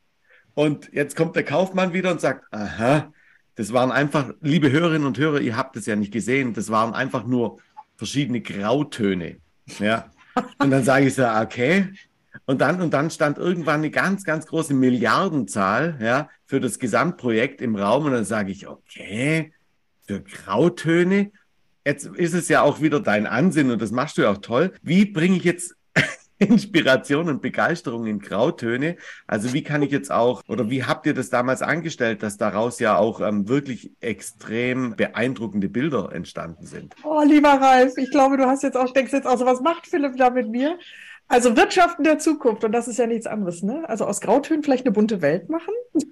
Und 0.52 0.90
jetzt 0.92 1.16
kommt 1.16 1.34
der 1.34 1.44
Kaufmann 1.44 1.94
wieder 1.94 2.10
und 2.10 2.20
sagt, 2.20 2.44
aha, 2.52 3.10
das 3.54 3.72
waren 3.72 3.90
einfach, 3.90 4.34
liebe 4.42 4.70
Hörerinnen 4.70 5.06
und 5.06 5.18
Hörer, 5.18 5.40
ihr 5.40 5.56
habt 5.56 5.76
es 5.76 5.86
ja 5.86 5.96
nicht 5.96 6.12
gesehen, 6.12 6.52
das 6.52 6.68
waren 6.68 6.92
einfach 6.92 7.26
nur 7.26 7.58
verschiedene 7.96 8.42
Grautöne. 8.42 9.38
Ja, 9.78 10.10
und 10.58 10.70
dann 10.70 10.84
sage 10.84 11.06
ich 11.06 11.14
so, 11.14 11.26
okay. 11.26 11.88
Und 12.44 12.60
dann, 12.60 12.80
und 12.80 12.92
dann 12.92 13.10
stand 13.10 13.38
irgendwann 13.38 13.80
eine 13.80 13.90
ganz, 13.90 14.24
ganz 14.24 14.46
große 14.46 14.74
Milliardenzahl 14.74 15.98
ja, 16.00 16.28
für 16.44 16.60
das 16.60 16.78
Gesamtprojekt 16.78 17.60
im 17.60 17.76
Raum. 17.76 18.06
Und 18.06 18.12
dann 18.12 18.24
sage 18.24 18.52
ich, 18.52 18.68
okay, 18.68 19.52
für 20.06 20.20
Grautöne. 20.20 21.32
Jetzt 21.84 22.06
ist 22.06 22.34
es 22.34 22.48
ja 22.48 22.62
auch 22.62 22.80
wieder 22.80 23.00
dein 23.00 23.26
Ansinn 23.26 23.70
und 23.70 23.80
das 23.80 23.90
machst 23.92 24.18
du 24.18 24.22
ja 24.22 24.30
auch 24.30 24.38
toll. 24.38 24.72
Wie 24.82 25.04
bringe 25.04 25.36
ich 25.36 25.44
jetzt 25.44 25.74
Inspiration 26.38 27.28
und 27.28 27.40
Begeisterung 27.40 28.06
in 28.06 28.18
Grautöne. 28.18 28.96
Also 29.26 29.52
wie 29.52 29.62
kann 29.62 29.82
ich 29.82 29.90
jetzt 29.90 30.12
auch, 30.12 30.42
oder 30.48 30.68
wie 30.68 30.84
habt 30.84 31.06
ihr 31.06 31.14
das 31.14 31.30
damals 31.30 31.62
angestellt, 31.62 32.22
dass 32.22 32.36
daraus 32.36 32.78
ja 32.78 32.98
auch 32.98 33.20
ähm, 33.20 33.48
wirklich 33.48 33.92
extrem 34.00 34.96
beeindruckende 34.96 35.68
Bilder 35.68 36.12
entstanden 36.12 36.66
sind? 36.66 36.94
Oh, 37.04 37.22
lieber 37.24 37.54
Ralf, 37.60 37.96
ich 37.96 38.10
glaube, 38.10 38.36
du 38.36 38.46
hast 38.46 38.62
jetzt 38.62 38.76
auch, 38.76 38.92
denkst 38.92 39.12
jetzt 39.12 39.26
auch 39.26 39.38
so, 39.38 39.46
was 39.46 39.60
macht 39.60 39.86
Philipp 39.86 40.16
da 40.16 40.30
mit 40.30 40.48
mir? 40.48 40.78
Also 41.28 41.56
Wirtschaften 41.56 42.04
der 42.04 42.18
Zukunft, 42.18 42.64
und 42.64 42.72
das 42.72 42.86
ist 42.86 42.98
ja 42.98 43.06
nichts 43.06 43.26
anderes, 43.26 43.62
ne? 43.62 43.88
Also 43.88 44.04
aus 44.04 44.20
Grautönen 44.20 44.62
vielleicht 44.62 44.86
eine 44.86 44.92
bunte 44.92 45.22
Welt 45.22 45.48
machen? 45.48 45.74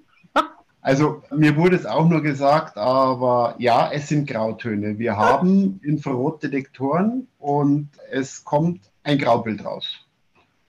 Also 0.85 1.23
mir 1.35 1.57
wurde 1.57 1.77
es 1.77 1.87
auch 1.87 2.07
nur 2.07 2.21
gesagt, 2.21 2.77
aber 2.77 3.55
ja, 3.57 3.89
es 3.91 4.07
sind 4.07 4.29
Grautöne. 4.29 4.99
Wir 4.99 5.17
haben 5.17 5.79
Infrarotdetektoren 5.81 7.27
und 7.39 7.89
es 8.11 8.43
kommt 8.43 8.81
ein 9.01 9.17
Graubild 9.17 9.65
raus. 9.65 10.04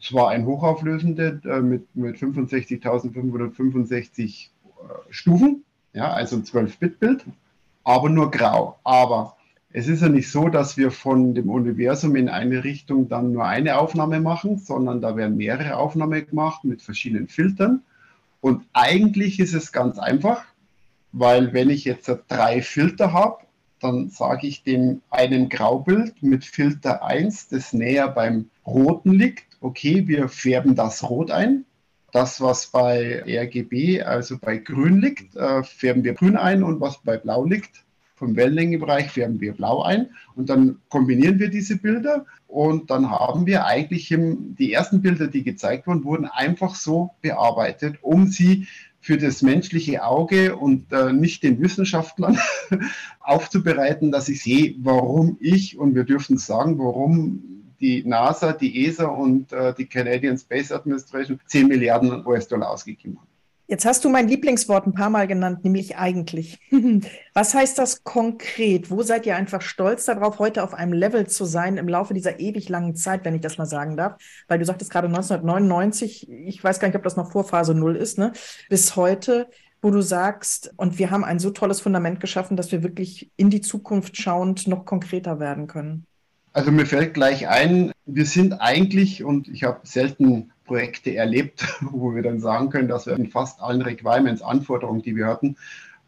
Es 0.00 0.12
war 0.12 0.30
ein 0.30 0.46
hochauflösender 0.46 1.40
äh, 1.44 1.60
mit, 1.60 1.94
mit 1.94 2.16
65.565 2.16 4.22
äh, 4.22 4.48
Stufen, 5.10 5.64
ja, 5.92 6.12
also 6.12 6.36
ein 6.36 6.44
12-Bit-Bild, 6.44 7.24
aber 7.84 8.08
nur 8.10 8.30
grau. 8.30 8.78
Aber 8.84 9.36
es 9.72 9.88
ist 9.88 10.02
ja 10.02 10.08
nicht 10.08 10.30
so, 10.30 10.48
dass 10.48 10.76
wir 10.76 10.90
von 10.90 11.34
dem 11.34 11.50
Universum 11.50 12.16
in 12.16 12.28
eine 12.28 12.64
Richtung 12.64 13.08
dann 13.08 13.32
nur 13.32 13.46
eine 13.46 13.78
Aufnahme 13.78 14.20
machen, 14.20 14.58
sondern 14.58 15.00
da 15.00 15.16
werden 15.16 15.36
mehrere 15.36 15.76
Aufnahmen 15.76 16.26
gemacht 16.26 16.64
mit 16.64 16.82
verschiedenen 16.82 17.28
Filtern. 17.28 17.82
Und 18.40 18.64
eigentlich 18.72 19.40
ist 19.40 19.54
es 19.54 19.72
ganz 19.72 19.98
einfach, 19.98 20.44
weil 21.12 21.52
wenn 21.52 21.70
ich 21.70 21.84
jetzt 21.84 22.10
drei 22.28 22.62
Filter 22.62 23.12
habe, 23.12 23.38
dann 23.80 24.08
sage 24.08 24.46
ich 24.46 24.62
dem 24.62 25.02
einen 25.10 25.48
Graubild 25.48 26.22
mit 26.22 26.44
Filter 26.44 27.04
1, 27.04 27.48
das 27.48 27.72
näher 27.72 28.08
beim 28.08 28.50
roten 28.66 29.12
liegt, 29.12 29.45
okay, 29.60 30.06
wir 30.06 30.28
färben 30.28 30.75
das 30.75 31.08
rot 31.08 31.30
ein. 31.30 31.64
Das, 32.12 32.40
was 32.40 32.68
bei 32.68 33.22
RGB, 33.26 34.02
also 34.02 34.38
bei 34.38 34.58
grün 34.58 35.00
liegt, 35.00 35.36
äh, 35.36 35.62
färben 35.62 36.04
wir 36.04 36.14
grün 36.14 36.36
ein 36.36 36.62
und 36.62 36.80
was 36.80 37.02
bei 37.02 37.16
blau 37.18 37.44
liegt, 37.44 37.84
vom 38.14 38.34
Wellenlängebereich 38.34 39.10
färben 39.10 39.40
wir 39.40 39.52
blau 39.52 39.82
ein 39.82 40.08
und 40.34 40.48
dann 40.48 40.78
kombinieren 40.88 41.38
wir 41.38 41.50
diese 41.50 41.76
Bilder 41.76 42.25
und 42.46 42.90
dann 42.90 43.10
haben 43.10 43.44
wir 43.44 43.66
eigentlich 43.66 44.10
im, 44.10 44.56
die 44.56 44.72
ersten 44.72 45.02
Bilder, 45.02 45.26
die 45.26 45.42
gezeigt 45.42 45.86
wurden, 45.86 46.04
wurden 46.04 46.25
einfach 46.26 46.75
so 46.75 47.10
bearbeitet, 47.20 47.98
um 48.00 48.28
sie 48.28 48.66
für 49.00 49.18
das 49.18 49.42
menschliche 49.42 50.02
Auge 50.02 50.56
und 50.56 50.92
äh, 50.92 51.12
nicht 51.12 51.42
den 51.42 51.60
Wissenschaftlern 51.60 52.38
aufzubereiten, 53.20 54.10
dass 54.10 54.28
ich 54.28 54.42
sehe, 54.42 54.75
warum 54.78 55.36
ich, 55.40 55.78
und 55.78 55.94
wir 55.94 56.04
dürfen 56.04 56.38
sagen, 56.38 56.78
warum 56.78 57.65
die 57.80 58.04
NASA, 58.04 58.52
die 58.52 58.87
ESA 58.87 59.06
und 59.06 59.52
äh, 59.52 59.75
die 59.75 59.87
Canadian 59.87 60.38
Space 60.38 60.73
Administration 60.73 61.40
10 61.47 61.68
Milliarden 61.68 62.26
US-Dollar 62.26 62.71
ausgegeben 62.71 63.16
haben. 63.18 63.26
Jetzt 63.68 63.85
hast 63.85 64.04
du 64.04 64.09
mein 64.09 64.28
Lieblingswort 64.28 64.87
ein 64.87 64.95
paar 64.95 65.11
Mal 65.11 65.26
genannt, 65.26 65.64
nämlich 65.64 65.97
eigentlich. 65.97 66.61
Was 67.35 67.52
heißt 67.52 67.76
das 67.78 68.04
konkret? 68.04 68.92
Wo 68.92 69.02
seid 69.02 69.26
ihr 69.26 69.35
einfach 69.35 69.61
stolz 69.61 70.04
darauf, 70.04 70.38
heute 70.38 70.62
auf 70.62 70.73
einem 70.73 70.92
Level 70.92 71.26
zu 71.26 71.45
sein 71.45 71.76
im 71.76 71.88
Laufe 71.88 72.14
dieser 72.14 72.38
ewig 72.38 72.68
langen 72.68 72.95
Zeit, 72.95 73.25
wenn 73.25 73.35
ich 73.35 73.40
das 73.40 73.59
mal 73.59 73.66
sagen 73.66 73.97
darf? 73.97 74.18
Weil 74.47 74.61
du 74.61 74.64
sagtest 74.64 74.92
gerade 74.92 75.09
1999, 75.09 76.30
ich 76.30 76.62
weiß 76.62 76.78
gar 76.78 76.87
nicht, 76.87 76.97
ob 76.97 77.02
das 77.02 77.16
noch 77.16 77.33
vor 77.33 77.42
Phase 77.42 77.75
Null 77.75 77.97
ist, 77.97 78.18
ne? 78.18 78.33
bis 78.68 78.95
heute, 78.95 79.49
wo 79.83 79.90
du 79.90 80.00
sagst, 80.00 80.73
und 80.76 81.00
wir 81.00 81.11
haben 81.11 81.25
ein 81.25 81.40
so 81.40 81.50
tolles 81.50 81.80
Fundament 81.80 82.21
geschaffen, 82.21 82.56
dass 82.56 82.71
wir 82.71 82.85
wirklich 82.85 83.33
in 83.37 83.50
die 83.50 83.62
Zukunft 83.62 84.16
schauend 84.16 84.68
noch 84.68 84.85
konkreter 84.85 85.40
werden 85.40 85.66
können. 85.66 86.06
Also 86.56 86.72
mir 86.72 86.86
fällt 86.86 87.12
gleich 87.12 87.48
ein, 87.48 87.92
wir 88.06 88.25
sind 88.25 88.54
eigentlich, 88.62 89.22
und 89.22 89.46
ich 89.46 89.64
habe 89.64 89.80
selten 89.82 90.52
Projekte 90.64 91.14
erlebt, 91.14 91.66
wo 91.82 92.14
wir 92.14 92.22
dann 92.22 92.40
sagen 92.40 92.70
können, 92.70 92.88
dass 92.88 93.04
wir 93.04 93.14
in 93.14 93.28
fast 93.28 93.60
allen 93.60 93.82
Requirements, 93.82 94.40
Anforderungen, 94.40 95.02
die 95.02 95.14
wir 95.14 95.26
hatten, 95.26 95.58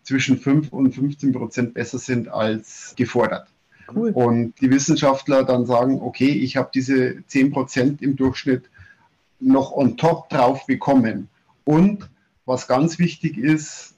zwischen 0.04 0.38
5 0.38 0.72
und 0.72 0.94
15 0.94 1.34
Prozent 1.34 1.74
besser 1.74 1.98
sind 1.98 2.28
als 2.28 2.94
gefordert. 2.96 3.48
Cool. 3.94 4.10
Und 4.12 4.54
die 4.62 4.70
Wissenschaftler 4.70 5.44
dann 5.44 5.66
sagen, 5.66 6.00
okay, 6.00 6.30
ich 6.30 6.56
habe 6.56 6.70
diese 6.72 7.22
10 7.26 7.50
Prozent 7.50 8.00
im 8.00 8.16
Durchschnitt 8.16 8.70
noch 9.40 9.72
on 9.72 9.98
top 9.98 10.30
drauf 10.30 10.64
bekommen. 10.64 11.28
Und 11.66 12.08
was 12.46 12.66
ganz 12.66 12.98
wichtig 12.98 13.36
ist, 13.36 13.96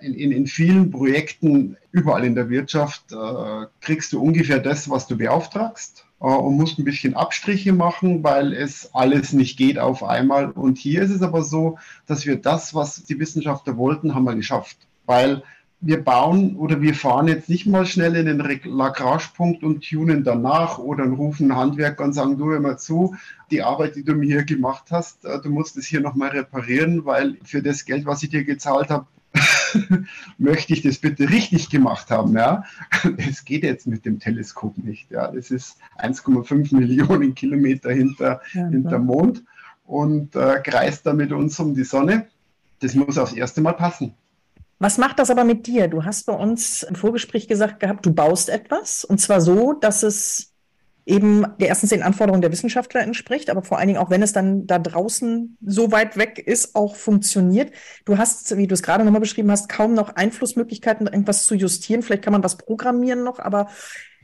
in, 0.00 0.14
in, 0.14 0.32
in 0.32 0.46
vielen 0.46 0.90
Projekten 0.90 1.76
überall 1.92 2.24
in 2.24 2.34
der 2.34 2.48
Wirtschaft 2.48 3.12
äh, 3.12 3.66
kriegst 3.80 4.12
du 4.12 4.20
ungefähr 4.20 4.58
das, 4.58 4.88
was 4.88 5.06
du 5.06 5.16
beauftragst 5.16 6.06
äh, 6.20 6.24
und 6.24 6.56
musst 6.56 6.78
ein 6.78 6.84
bisschen 6.84 7.14
Abstriche 7.14 7.72
machen, 7.72 8.22
weil 8.22 8.52
es 8.52 8.94
alles 8.94 9.32
nicht 9.32 9.56
geht 9.56 9.78
auf 9.78 10.02
einmal. 10.02 10.50
Und 10.50 10.78
hier 10.78 11.02
ist 11.02 11.10
es 11.10 11.22
aber 11.22 11.42
so, 11.42 11.78
dass 12.06 12.26
wir 12.26 12.36
das, 12.36 12.74
was 12.74 13.04
die 13.04 13.18
Wissenschaftler 13.18 13.76
wollten, 13.76 14.14
haben 14.14 14.24
wir 14.24 14.34
geschafft. 14.34 14.76
Weil 15.06 15.42
wir 15.82 16.04
bauen 16.04 16.56
oder 16.56 16.82
wir 16.82 16.94
fahren 16.94 17.26
jetzt 17.26 17.48
nicht 17.48 17.66
mal 17.66 17.86
schnell 17.86 18.14
in 18.14 18.26
den 18.26 18.38
Lagrange-Punkt 18.38 19.62
und 19.62 19.82
tunen 19.82 20.24
danach 20.24 20.78
oder 20.78 21.04
rufen 21.04 21.56
Handwerker 21.56 22.04
und 22.04 22.12
sagen, 22.12 22.36
du 22.36 22.50
hör 22.50 22.60
mal 22.60 22.78
zu, 22.78 23.16
die 23.50 23.62
Arbeit, 23.62 23.96
die 23.96 24.04
du 24.04 24.14
mir 24.14 24.26
hier 24.26 24.44
gemacht 24.44 24.88
hast, 24.90 25.24
äh, 25.24 25.40
du 25.40 25.48
musst 25.48 25.76
es 25.78 25.86
hier 25.86 26.00
nochmal 26.00 26.30
reparieren, 26.30 27.06
weil 27.06 27.38
für 27.44 27.62
das 27.62 27.86
Geld, 27.86 28.04
was 28.04 28.22
ich 28.22 28.28
dir 28.28 28.44
gezahlt 28.44 28.90
habe, 28.90 29.06
möchte 30.38 30.72
ich 30.72 30.82
das 30.82 30.98
bitte 30.98 31.28
richtig 31.28 31.70
gemacht 31.70 32.10
haben. 32.10 32.34
Ja? 32.34 32.64
Es 33.16 33.44
geht 33.44 33.62
jetzt 33.62 33.86
mit 33.86 34.04
dem 34.04 34.18
Teleskop 34.18 34.78
nicht. 34.78 35.10
Ja? 35.10 35.30
Das 35.30 35.50
ist 35.50 35.78
1,5 35.98 36.74
Millionen 36.74 37.34
Kilometer 37.34 37.90
hinter, 37.90 38.40
ja, 38.52 38.68
hinter 38.68 38.98
Mond 38.98 39.44
und 39.86 40.36
äh, 40.36 40.60
kreist 40.62 41.06
da 41.06 41.12
mit 41.12 41.32
uns 41.32 41.58
um 41.58 41.74
die 41.74 41.84
Sonne. 41.84 42.26
Das 42.80 42.94
muss 42.94 43.18
aufs 43.18 43.32
erste 43.32 43.60
Mal 43.60 43.72
passen. 43.72 44.14
Was 44.78 44.96
macht 44.96 45.18
das 45.18 45.30
aber 45.30 45.44
mit 45.44 45.66
dir? 45.66 45.88
Du 45.88 46.04
hast 46.04 46.24
bei 46.24 46.32
uns 46.32 46.82
im 46.84 46.94
Vorgespräch 46.94 47.48
gesagt 47.48 47.80
gehabt, 47.80 48.06
du 48.06 48.14
baust 48.14 48.48
etwas 48.48 49.04
und 49.04 49.20
zwar 49.20 49.42
so, 49.42 49.74
dass 49.74 50.02
es 50.02 50.49
eben 51.10 51.44
der 51.58 51.68
erstens 51.68 51.90
den 51.90 52.02
Anforderungen 52.02 52.40
der 52.40 52.52
Wissenschaftler 52.52 53.02
entspricht, 53.02 53.50
aber 53.50 53.62
vor 53.62 53.78
allen 53.78 53.88
Dingen 53.88 53.98
auch, 53.98 54.10
wenn 54.10 54.22
es 54.22 54.32
dann 54.32 54.66
da 54.66 54.78
draußen 54.78 55.58
so 55.60 55.92
weit 55.92 56.16
weg 56.16 56.38
ist, 56.38 56.74
auch 56.74 56.94
funktioniert. 56.94 57.72
Du 58.04 58.16
hast, 58.16 58.56
wie 58.56 58.66
du 58.66 58.74
es 58.74 58.82
gerade 58.82 59.04
nochmal 59.04 59.20
beschrieben 59.20 59.50
hast, 59.50 59.68
kaum 59.68 59.94
noch 59.94 60.14
Einflussmöglichkeiten, 60.14 61.06
irgendwas 61.06 61.44
zu 61.44 61.54
justieren. 61.54 62.02
Vielleicht 62.02 62.22
kann 62.22 62.32
man 62.32 62.44
was 62.44 62.56
programmieren 62.56 63.24
noch, 63.24 63.40
aber 63.40 63.68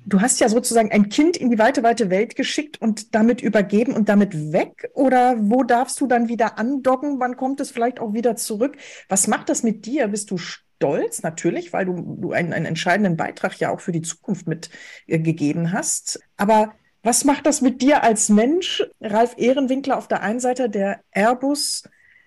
du 0.07 0.21
hast 0.21 0.41
ja 0.41 0.49
sozusagen 0.49 0.93
ein 0.93 1.09
Kind 1.09 1.37
in 1.37 1.51
die 1.51 1.59
weite, 1.59 1.83
weite 1.83 2.09
Welt 2.09 2.37
geschickt 2.37 2.81
und 2.81 3.15
damit 3.15 3.43
übergeben 3.43 3.93
und 3.93 4.09
damit 4.09 4.53
weg? 4.53 4.91
Oder 4.95 5.37
wo 5.39 5.65
darfst 5.65 6.01
du 6.01 6.07
dann 6.07 6.29
wieder 6.29 6.59
andocken? 6.59 7.19
Wann 7.19 7.37
kommt 7.37 7.61
es 7.61 7.71
vielleicht 7.71 7.99
auch 7.99 8.15
wieder 8.15 8.37
zurück? 8.37 8.77
Was 9.09 9.27
macht 9.27 9.49
das 9.49 9.63
mit 9.63 9.85
dir? 9.87 10.09
Bist 10.09 10.31
du 10.31 10.39
stolz, 10.77 11.23
natürlich, 11.23 11.73
weil 11.73 11.87
du, 11.87 12.17
du 12.21 12.33
einen, 12.33 12.53
einen 12.53 12.67
entscheidenden 12.67 13.17
Beitrag 13.17 13.59
ja 13.59 13.71
auch 13.71 13.81
für 13.81 13.93
die 13.93 14.03
Zukunft 14.03 14.47
mitgegeben 14.47 15.67
äh, 15.67 15.69
hast. 15.71 16.21
Aber 16.37 16.75
was 17.03 17.25
macht 17.25 17.47
das 17.47 17.61
mit 17.61 17.83
dir 17.83 18.03
als 18.03 18.29
Mensch, 18.29 18.83
Ralf 19.01 19.35
Ehrenwinkler 19.37 19.97
auf 19.97 20.09
der 20.09 20.23
einen 20.23 20.41
Seite, 20.41 20.69
der 20.69 21.01
Airbus 21.13 21.85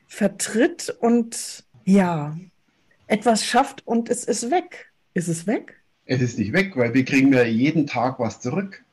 vertritt 0.07 0.95
und 0.99 1.65
ja, 1.85 2.37
etwas 3.07 3.45
schafft 3.45 3.85
und 3.85 4.09
es 4.09 4.23
ist 4.23 4.51
weg? 4.51 4.91
Ist 5.13 5.27
es 5.27 5.47
weg? 5.47 5.75
Es 6.05 6.21
ist 6.21 6.39
nicht 6.39 6.53
weg, 6.53 6.75
weil 6.75 6.93
wir 6.93 7.05
kriegen 7.05 7.31
ja 7.33 7.43
jeden 7.43 7.85
Tag 7.85 8.19
was 8.19 8.41
zurück. 8.41 8.83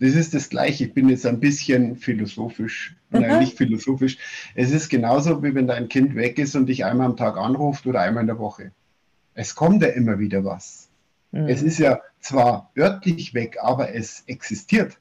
Das 0.00 0.14
ist 0.14 0.34
das 0.34 0.50
Gleiche. 0.50 0.84
Ich 0.84 0.94
bin 0.94 1.08
jetzt 1.08 1.24
ein 1.24 1.40
bisschen 1.40 1.96
philosophisch. 1.96 2.96
Nein, 3.10 3.38
nicht 3.38 3.56
philosophisch. 3.56 4.18
Es 4.54 4.72
ist 4.72 4.88
genauso, 4.88 5.42
wie 5.42 5.54
wenn 5.54 5.66
dein 5.66 5.88
Kind 5.88 6.14
weg 6.16 6.38
ist 6.38 6.54
und 6.54 6.66
dich 6.66 6.84
einmal 6.84 7.06
am 7.06 7.16
Tag 7.16 7.36
anruft 7.36 7.86
oder 7.86 8.00
einmal 8.00 8.22
in 8.22 8.26
der 8.26 8.38
Woche 8.38 8.72
es 9.36 9.54
kommt 9.54 9.82
ja 9.82 9.88
immer 9.88 10.18
wieder 10.18 10.44
was. 10.44 10.88
Mhm. 11.30 11.48
Es 11.48 11.62
ist 11.62 11.78
ja 11.78 12.00
zwar 12.20 12.70
örtlich 12.76 13.34
weg, 13.34 13.58
aber 13.60 13.94
es 13.94 14.24
existiert. 14.26 14.98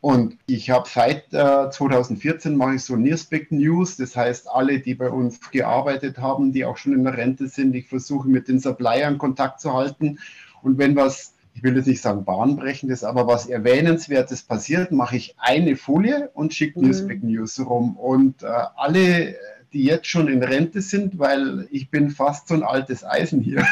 Und 0.00 0.38
ich 0.46 0.70
habe 0.70 0.88
seit 0.88 1.32
äh, 1.32 1.70
2014 1.70 2.56
mache 2.56 2.76
ich 2.76 2.84
so 2.84 2.96
Nearspec 2.96 3.50
News, 3.50 3.96
das 3.96 4.16
heißt 4.16 4.48
alle, 4.50 4.80
die 4.80 4.94
bei 4.94 5.10
uns 5.10 5.40
gearbeitet 5.50 6.18
haben, 6.18 6.52
die 6.52 6.64
auch 6.64 6.76
schon 6.76 6.92
in 6.92 7.04
der 7.04 7.16
Rente 7.16 7.48
sind, 7.48 7.74
ich 7.74 7.88
versuche 7.88 8.28
mit 8.28 8.48
den 8.48 8.60
Suppliern 8.60 9.18
Kontakt 9.18 9.60
zu 9.60 9.74
halten. 9.74 10.18
Und 10.62 10.78
wenn 10.78 10.96
was, 10.96 11.34
ich 11.54 11.62
will 11.62 11.76
jetzt 11.76 11.86
nicht 11.86 12.02
sagen 12.02 12.24
bahnbrechendes, 12.24 13.04
aber 13.04 13.26
was 13.26 13.46
erwähnenswertes 13.46 14.42
passiert, 14.42 14.92
mache 14.92 15.16
ich 15.16 15.34
eine 15.38 15.76
Folie 15.76 16.30
und 16.34 16.54
schicke 16.54 16.78
mhm. 16.78 16.86
Nearspec 16.86 17.22
News 17.22 17.58
rum. 17.60 17.96
Und 17.96 18.42
äh, 18.42 18.46
alle 18.76 19.34
die 19.72 19.84
jetzt 19.84 20.06
schon 20.06 20.28
in 20.28 20.42
Rente 20.42 20.80
sind, 20.80 21.18
weil 21.18 21.66
ich 21.70 21.90
bin 21.90 22.10
fast 22.10 22.48
so 22.48 22.54
ein 22.54 22.62
altes 22.62 23.04
Eisen 23.04 23.40
hier. 23.40 23.64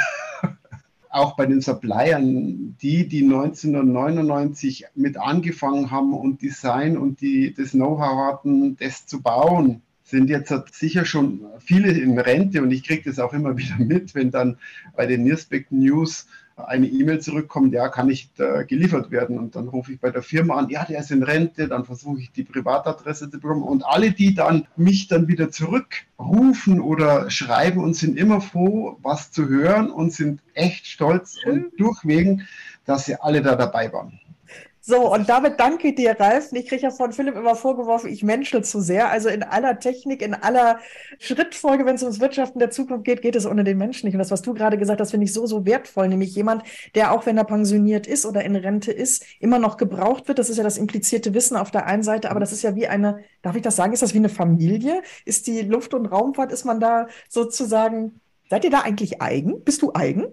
Auch 1.08 1.36
bei 1.36 1.46
den 1.46 1.60
Suppliern, 1.60 2.76
die, 2.82 3.06
die 3.06 3.22
1999 3.22 4.86
mit 4.96 5.16
angefangen 5.16 5.90
haben 5.90 6.12
und 6.12 6.42
Design 6.42 6.96
und 6.98 7.20
die 7.20 7.54
das 7.54 7.70
Know-how 7.70 8.32
hatten, 8.32 8.76
das 8.76 9.06
zu 9.06 9.22
bauen, 9.22 9.82
sind 10.02 10.28
jetzt 10.28 10.52
sicher 10.72 11.04
schon 11.04 11.46
viele 11.58 11.90
in 11.92 12.18
Rente 12.18 12.62
und 12.62 12.70
ich 12.70 12.84
kriege 12.84 13.08
das 13.08 13.18
auch 13.18 13.32
immer 13.32 13.56
wieder 13.56 13.76
mit, 13.78 14.14
wenn 14.14 14.30
dann 14.30 14.58
bei 14.96 15.06
den 15.06 15.24
Nierspec 15.24 15.70
News 15.70 16.26
eine 16.56 16.86
E-Mail 16.86 17.20
zurückkommt, 17.20 17.72
ja, 17.72 17.88
kann 17.88 18.06
nicht 18.06 18.38
äh, 18.38 18.64
geliefert 18.64 19.10
werden. 19.10 19.38
Und 19.38 19.56
dann 19.56 19.68
rufe 19.68 19.92
ich 19.92 20.00
bei 20.00 20.10
der 20.10 20.22
Firma 20.22 20.56
an, 20.56 20.68
ja, 20.68 20.84
der 20.84 21.00
ist 21.00 21.10
in 21.10 21.22
Rente, 21.22 21.68
dann 21.68 21.84
versuche 21.84 22.20
ich 22.20 22.32
die 22.32 22.44
Privatadresse 22.44 23.30
zu 23.30 23.40
bekommen. 23.40 23.62
Und 23.62 23.84
alle, 23.84 24.12
die 24.12 24.34
dann 24.34 24.66
mich 24.76 25.08
dann 25.08 25.28
wieder 25.28 25.50
zurückrufen 25.50 26.80
oder 26.80 27.30
schreiben 27.30 27.82
und 27.82 27.94
sind 27.94 28.16
immer 28.16 28.40
froh, 28.40 28.98
was 29.02 29.32
zu 29.32 29.48
hören 29.48 29.90
und 29.90 30.12
sind 30.12 30.40
echt 30.54 30.86
stolz 30.86 31.36
und 31.46 31.72
durchwegen, 31.78 32.46
dass 32.84 33.06
sie 33.06 33.20
alle 33.20 33.42
da 33.42 33.56
dabei 33.56 33.92
waren. 33.92 34.20
So, 34.86 35.10
und 35.10 35.30
damit 35.30 35.58
danke 35.60 35.94
dir, 35.94 36.20
Ralf. 36.20 36.52
Ich 36.52 36.66
kriege 36.66 36.82
ja 36.82 36.90
von 36.90 37.10
Philipp 37.10 37.36
immer 37.36 37.56
vorgeworfen, 37.56 38.10
ich 38.10 38.22
menschel 38.22 38.62
zu 38.62 38.80
sehr. 38.82 39.08
Also 39.08 39.30
in 39.30 39.42
aller 39.42 39.78
Technik, 39.78 40.20
in 40.20 40.34
aller 40.34 40.78
Schrittfolge, 41.18 41.86
wenn 41.86 41.94
es 41.94 42.02
ums 42.02 42.20
Wirtschaften 42.20 42.58
der 42.58 42.70
Zukunft 42.70 43.04
geht, 43.06 43.22
geht 43.22 43.34
es 43.34 43.46
ohne 43.46 43.64
den 43.64 43.78
Menschen 43.78 44.04
nicht. 44.04 44.14
Und 44.14 44.18
das, 44.18 44.30
was 44.30 44.42
du 44.42 44.52
gerade 44.52 44.76
gesagt 44.76 45.00
hast, 45.00 45.12
finde 45.12 45.24
ich 45.24 45.32
so, 45.32 45.46
so 45.46 45.64
wertvoll. 45.64 46.08
Nämlich 46.08 46.34
jemand, 46.34 46.64
der 46.94 47.12
auch 47.12 47.24
wenn 47.24 47.38
er 47.38 47.44
pensioniert 47.44 48.06
ist 48.06 48.26
oder 48.26 48.44
in 48.44 48.56
Rente 48.56 48.92
ist, 48.92 49.24
immer 49.40 49.58
noch 49.58 49.78
gebraucht 49.78 50.28
wird. 50.28 50.38
Das 50.38 50.50
ist 50.50 50.58
ja 50.58 50.64
das 50.64 50.76
implizierte 50.76 51.32
Wissen 51.32 51.56
auf 51.56 51.70
der 51.70 51.86
einen 51.86 52.02
Seite, 52.02 52.30
aber 52.30 52.40
das 52.40 52.52
ist 52.52 52.62
ja 52.62 52.76
wie 52.76 52.86
eine, 52.86 53.24
darf 53.40 53.56
ich 53.56 53.62
das 53.62 53.76
sagen, 53.76 53.94
ist 53.94 54.02
das 54.02 54.12
wie 54.12 54.18
eine 54.18 54.28
Familie? 54.28 55.02
Ist 55.24 55.46
die 55.46 55.62
Luft- 55.62 55.94
und 55.94 56.04
Raumfahrt, 56.04 56.52
ist 56.52 56.66
man 56.66 56.78
da 56.78 57.08
sozusagen, 57.30 58.20
seid 58.50 58.64
ihr 58.64 58.70
da 58.70 58.80
eigentlich 58.80 59.22
eigen? 59.22 59.64
Bist 59.64 59.80
du 59.80 59.94
eigen? 59.94 60.26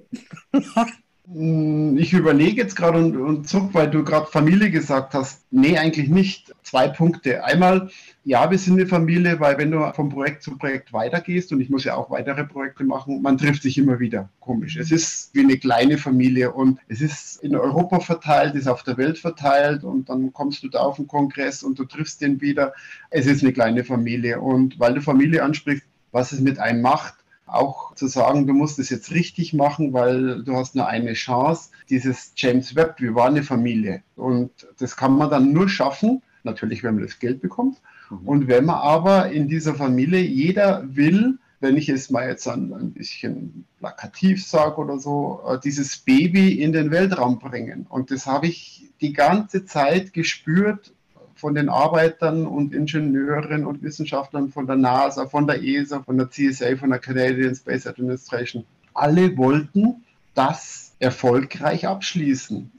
Hm, 1.27 1.97
ich 1.97 2.13
überlege 2.13 2.61
jetzt 2.61 2.75
gerade 2.75 2.97
und, 2.97 3.15
und 3.15 3.47
zurück, 3.47 3.69
weil 3.73 3.89
du 3.89 4.03
gerade 4.03 4.25
Familie 4.25 4.71
gesagt 4.71 5.13
hast. 5.13 5.45
Nee, 5.51 5.77
eigentlich 5.77 6.09
nicht. 6.09 6.53
Zwei 6.63 6.87
Punkte. 6.87 7.43
Einmal, 7.43 7.91
ja, 8.23 8.49
wir 8.49 8.57
sind 8.57 8.79
eine 8.79 8.87
Familie, 8.87 9.39
weil 9.39 9.57
wenn 9.57 9.69
du 9.69 9.91
vom 9.93 10.09
Projekt 10.09 10.41
zu 10.41 10.57
Projekt 10.57 10.93
weitergehst, 10.93 11.51
und 11.51 11.61
ich 11.61 11.69
muss 11.69 11.83
ja 11.83 11.95
auch 11.95 12.09
weitere 12.09 12.43
Projekte 12.43 12.83
machen, 12.83 13.21
man 13.21 13.37
trifft 13.37 13.61
sich 13.61 13.77
immer 13.77 13.99
wieder. 13.99 14.29
Komisch. 14.39 14.77
Es 14.77 14.91
ist 14.91 15.29
wie 15.33 15.41
eine 15.41 15.57
kleine 15.57 15.99
Familie 15.99 16.51
und 16.53 16.79
es 16.87 17.01
ist 17.01 17.43
in 17.43 17.55
Europa 17.55 17.99
verteilt, 17.99 18.55
ist 18.55 18.67
auf 18.67 18.83
der 18.83 18.97
Welt 18.97 19.19
verteilt 19.19 19.83
und 19.83 20.09
dann 20.09 20.33
kommst 20.33 20.63
du 20.63 20.69
da 20.69 20.79
auf 20.79 20.95
den 20.95 21.07
Kongress 21.07 21.61
und 21.61 21.77
du 21.77 21.85
triffst 21.85 22.21
den 22.21 22.41
wieder. 22.41 22.73
Es 23.11 23.27
ist 23.27 23.43
eine 23.43 23.53
kleine 23.53 23.83
Familie 23.83 24.41
und 24.41 24.79
weil 24.79 24.95
du 24.95 25.01
Familie 25.01 25.43
ansprichst, 25.43 25.85
was 26.11 26.31
es 26.31 26.41
mit 26.41 26.59
einem 26.59 26.81
macht, 26.81 27.13
auch 27.51 27.95
zu 27.95 28.07
sagen, 28.07 28.47
du 28.47 28.53
musst 28.53 28.79
es 28.79 28.89
jetzt 28.89 29.11
richtig 29.11 29.53
machen, 29.53 29.93
weil 29.93 30.43
du 30.43 30.55
hast 30.55 30.75
nur 30.75 30.87
eine 30.87 31.13
Chance. 31.13 31.69
Dieses 31.89 32.33
James 32.35 32.75
Webb, 32.75 32.95
wir 32.99 33.15
waren 33.15 33.35
eine 33.35 33.43
Familie. 33.43 34.03
Und 34.15 34.51
das 34.79 34.95
kann 34.95 35.17
man 35.17 35.29
dann 35.29 35.51
nur 35.51 35.69
schaffen, 35.69 36.21
natürlich, 36.43 36.83
wenn 36.83 36.95
man 36.95 37.03
das 37.03 37.19
Geld 37.19 37.41
bekommt. 37.41 37.81
Mhm. 38.09 38.27
Und 38.27 38.47
wenn 38.47 38.65
man 38.65 38.77
aber 38.77 39.31
in 39.31 39.47
dieser 39.47 39.75
Familie, 39.75 40.21
jeder 40.21 40.83
will, 40.95 41.37
wenn 41.59 41.77
ich 41.77 41.89
es 41.89 42.09
mal 42.09 42.27
jetzt 42.27 42.47
ein, 42.47 42.73
ein 42.73 42.91
bisschen 42.91 43.65
plakativ 43.79 44.45
sage 44.45 44.77
oder 44.77 44.99
so, 44.99 45.41
äh, 45.47 45.59
dieses 45.59 45.97
Baby 45.97 46.61
in 46.61 46.71
den 46.71 46.89
Weltraum 46.89 47.39
bringen. 47.39 47.85
Und 47.87 48.11
das 48.11 48.25
habe 48.25 48.47
ich 48.47 48.89
die 48.99 49.13
ganze 49.13 49.65
Zeit 49.65 50.13
gespürt 50.13 50.93
von 51.41 51.55
den 51.55 51.69
Arbeitern 51.69 52.45
und 52.45 52.71
Ingenieuren 52.71 53.65
und 53.65 53.81
Wissenschaftlern 53.81 54.51
von 54.51 54.67
der 54.67 54.75
NASA, 54.75 55.27
von 55.27 55.47
der 55.47 55.63
ESA, 55.63 56.03
von 56.03 56.15
der 56.15 56.29
CSA, 56.29 56.77
von 56.77 56.91
der 56.91 56.99
Canadian 56.99 57.55
Space 57.55 57.87
Administration. 57.87 58.63
Alle 58.93 59.35
wollten 59.37 60.03
das 60.35 60.93
erfolgreich 60.99 61.87
abschließen. 61.87 62.71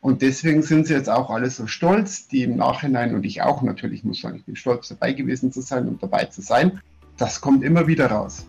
Und 0.00 0.22
deswegen 0.22 0.62
sind 0.62 0.86
sie 0.86 0.94
jetzt 0.94 1.10
auch 1.10 1.28
alle 1.28 1.50
so 1.50 1.66
stolz, 1.66 2.26
die 2.26 2.42
im 2.42 2.56
Nachhinein, 2.56 3.14
und 3.14 3.26
ich 3.26 3.42
auch 3.42 3.60
natürlich, 3.60 4.02
muss 4.02 4.22
sagen, 4.22 4.36
ich 4.36 4.44
bin 4.44 4.56
stolz 4.56 4.88
dabei 4.88 5.12
gewesen 5.12 5.52
zu 5.52 5.60
sein 5.60 5.86
und 5.86 6.02
dabei 6.02 6.24
zu 6.24 6.40
sein. 6.40 6.80
Das 7.18 7.42
kommt 7.42 7.62
immer 7.64 7.86
wieder 7.86 8.06
raus. 8.06 8.46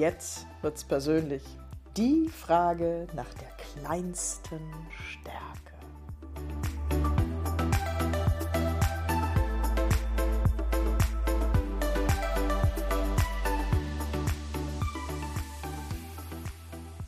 Jetzt 0.00 0.46
wird's 0.62 0.82
persönlich. 0.82 1.42
Die 1.94 2.28
Frage 2.28 3.06
nach 3.14 3.28
der 3.34 3.50
kleinsten 3.82 4.60
Stärke. 5.10 5.74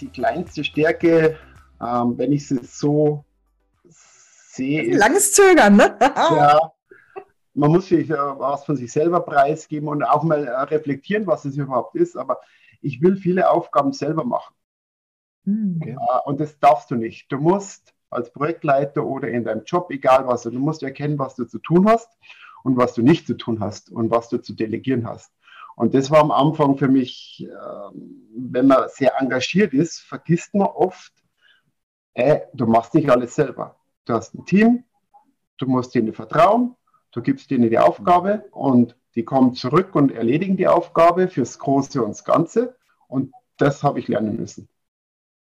Die 0.00 0.08
kleinste 0.08 0.62
Stärke, 0.62 1.38
ähm, 1.80 2.18
wenn 2.18 2.32
ich 2.32 2.46
sie 2.46 2.60
so 2.62 3.24
sehe. 3.84 4.94
Langes 4.98 5.32
Zögern, 5.32 5.76
ne? 5.76 5.96
ja, 6.00 6.60
man 7.54 7.70
muss 7.70 7.86
sich 7.86 8.10
äh, 8.10 8.14
was 8.16 8.66
von 8.66 8.76
sich 8.76 8.92
selber 8.92 9.20
preisgeben 9.20 9.88
und 9.88 10.02
auch 10.02 10.24
mal 10.24 10.46
äh, 10.46 10.50
reflektieren, 10.50 11.26
was 11.26 11.46
es 11.46 11.56
überhaupt 11.56 11.94
ist. 11.94 12.16
Aber 12.18 12.38
ich 12.82 13.00
will 13.00 13.16
viele 13.16 13.50
Aufgaben 13.50 13.92
selber 13.92 14.24
machen. 14.24 14.54
Mhm. 15.44 15.98
Und 16.24 16.40
das 16.40 16.58
darfst 16.58 16.90
du 16.90 16.96
nicht. 16.96 17.30
Du 17.32 17.38
musst 17.38 17.94
als 18.10 18.30
Projektleiter 18.32 19.04
oder 19.04 19.28
in 19.28 19.44
deinem 19.44 19.64
Job, 19.64 19.90
egal 19.90 20.26
was, 20.26 20.42
du 20.42 20.50
musst 20.52 20.82
erkennen, 20.82 21.18
was 21.18 21.34
du 21.34 21.44
zu 21.44 21.58
tun 21.58 21.88
hast 21.88 22.10
und 22.62 22.76
was 22.76 22.94
du 22.94 23.02
nicht 23.02 23.26
zu 23.26 23.34
tun 23.34 23.60
hast 23.60 23.90
und 23.90 24.10
was 24.10 24.28
du 24.28 24.38
zu 24.38 24.52
delegieren 24.52 25.06
hast. 25.06 25.32
Und 25.74 25.94
das 25.94 26.10
war 26.10 26.20
am 26.20 26.30
Anfang 26.30 26.76
für 26.76 26.88
mich, 26.88 27.48
ähm, 27.48 28.28
wenn 28.36 28.66
man 28.66 28.88
sehr 28.88 29.18
engagiert 29.18 29.72
ist, 29.72 30.00
vergisst 30.00 30.54
man 30.54 30.68
oft, 30.68 31.12
äh, 32.14 32.40
du 32.52 32.66
machst 32.66 32.94
nicht 32.94 33.08
alles 33.08 33.34
selber. 33.34 33.76
Du 34.04 34.12
hast 34.12 34.34
ein 34.34 34.44
Team, 34.44 34.84
du 35.56 35.66
musst 35.66 35.94
ihnen 35.94 36.12
vertrauen, 36.12 36.76
du 37.12 37.22
gibst 37.22 37.50
ihnen 37.50 37.70
die 37.70 37.78
Aufgabe 37.78 38.44
und 38.50 38.96
die 39.14 39.24
kommen 39.24 39.54
zurück 39.54 39.94
und 39.94 40.12
erledigen 40.12 40.56
die 40.56 40.68
Aufgabe 40.68 41.28
fürs 41.28 41.58
Große 41.58 42.02
und 42.02 42.10
das 42.10 42.24
Ganze. 42.24 42.76
Und 43.08 43.32
das 43.58 43.82
habe 43.82 43.98
ich 43.98 44.08
lernen 44.08 44.36
müssen. 44.36 44.68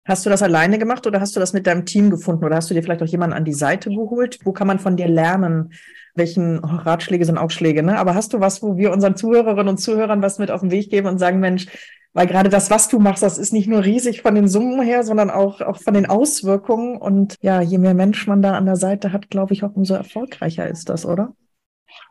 Hast 0.06 0.26
du 0.26 0.30
das 0.32 0.42
alleine 0.42 0.80
gemacht 0.80 1.06
oder 1.06 1.22
hast 1.22 1.36
du 1.36 1.40
das 1.40 1.54
mit 1.54 1.68
deinem 1.68 1.86
Team 1.86 2.10
gefunden 2.10 2.44
oder 2.44 2.56
hast 2.56 2.70
du 2.70 2.74
dir 2.74 2.82
vielleicht 2.82 3.04
auch 3.04 3.08
jemanden 3.08 3.36
an 3.36 3.46
die 3.46 3.54
Seite 3.54 3.90
geholt? 3.90 4.40
Wo 4.44 4.52
kann 4.54 4.66
man 4.66 4.80
von 4.80 4.98
dir 4.98 5.08
lernen? 5.08 5.74
Welchen 6.16 6.60
oh, 6.64 6.68
Ratschläge 6.68 7.26
sind 7.26 7.38
Aufschläge? 7.38 7.84
Ne? 7.84 8.00
Aber 8.00 8.16
hast 8.16 8.34
du 8.34 8.40
was, 8.40 8.64
wo 8.64 8.76
wir 8.76 8.92
unseren 8.92 9.16
Zuhörerinnen 9.16 9.68
und 9.68 9.78
Zuhörern 9.78 10.24
was 10.24 10.40
mit 10.40 10.50
auf 10.50 10.62
den 10.62 10.72
Weg 10.72 10.90
geben 10.90 11.08
und 11.08 11.20
sagen, 11.20 11.40
Mensch, 11.40 11.68
weil 12.14 12.26
gerade 12.26 12.50
das, 12.50 12.72
was 12.72 12.88
du 12.88 12.98
machst, 12.98 13.22
das 13.22 13.38
ist 13.38 13.54
nicht 13.54 13.68
nur 13.68 13.84
riesig 13.84 14.24
von 14.24 14.34
den 14.34 14.48
Summen 14.48 14.82
her, 14.82 15.04
sondern 15.04 15.30
auch, 15.30 15.62
auch 15.62 15.78
von 15.78 15.94
den 15.94 16.08
Auswirkungen. 16.08 16.98
Und 16.98 17.36
ja, 17.42 17.62
je 17.62 17.78
mehr 17.78 17.94
Mensch 17.94 18.26
man 18.26 18.42
da 18.42 18.54
an 18.54 18.66
der 18.66 18.78
Seite 18.78 19.14
hat, 19.14 19.30
glaube 19.30 19.54
ich, 19.54 19.64
auch 19.64 19.76
umso 19.76 19.94
erfolgreicher 19.94 20.68
ist 20.68 20.90
das, 20.90 21.06
oder? 21.06 21.36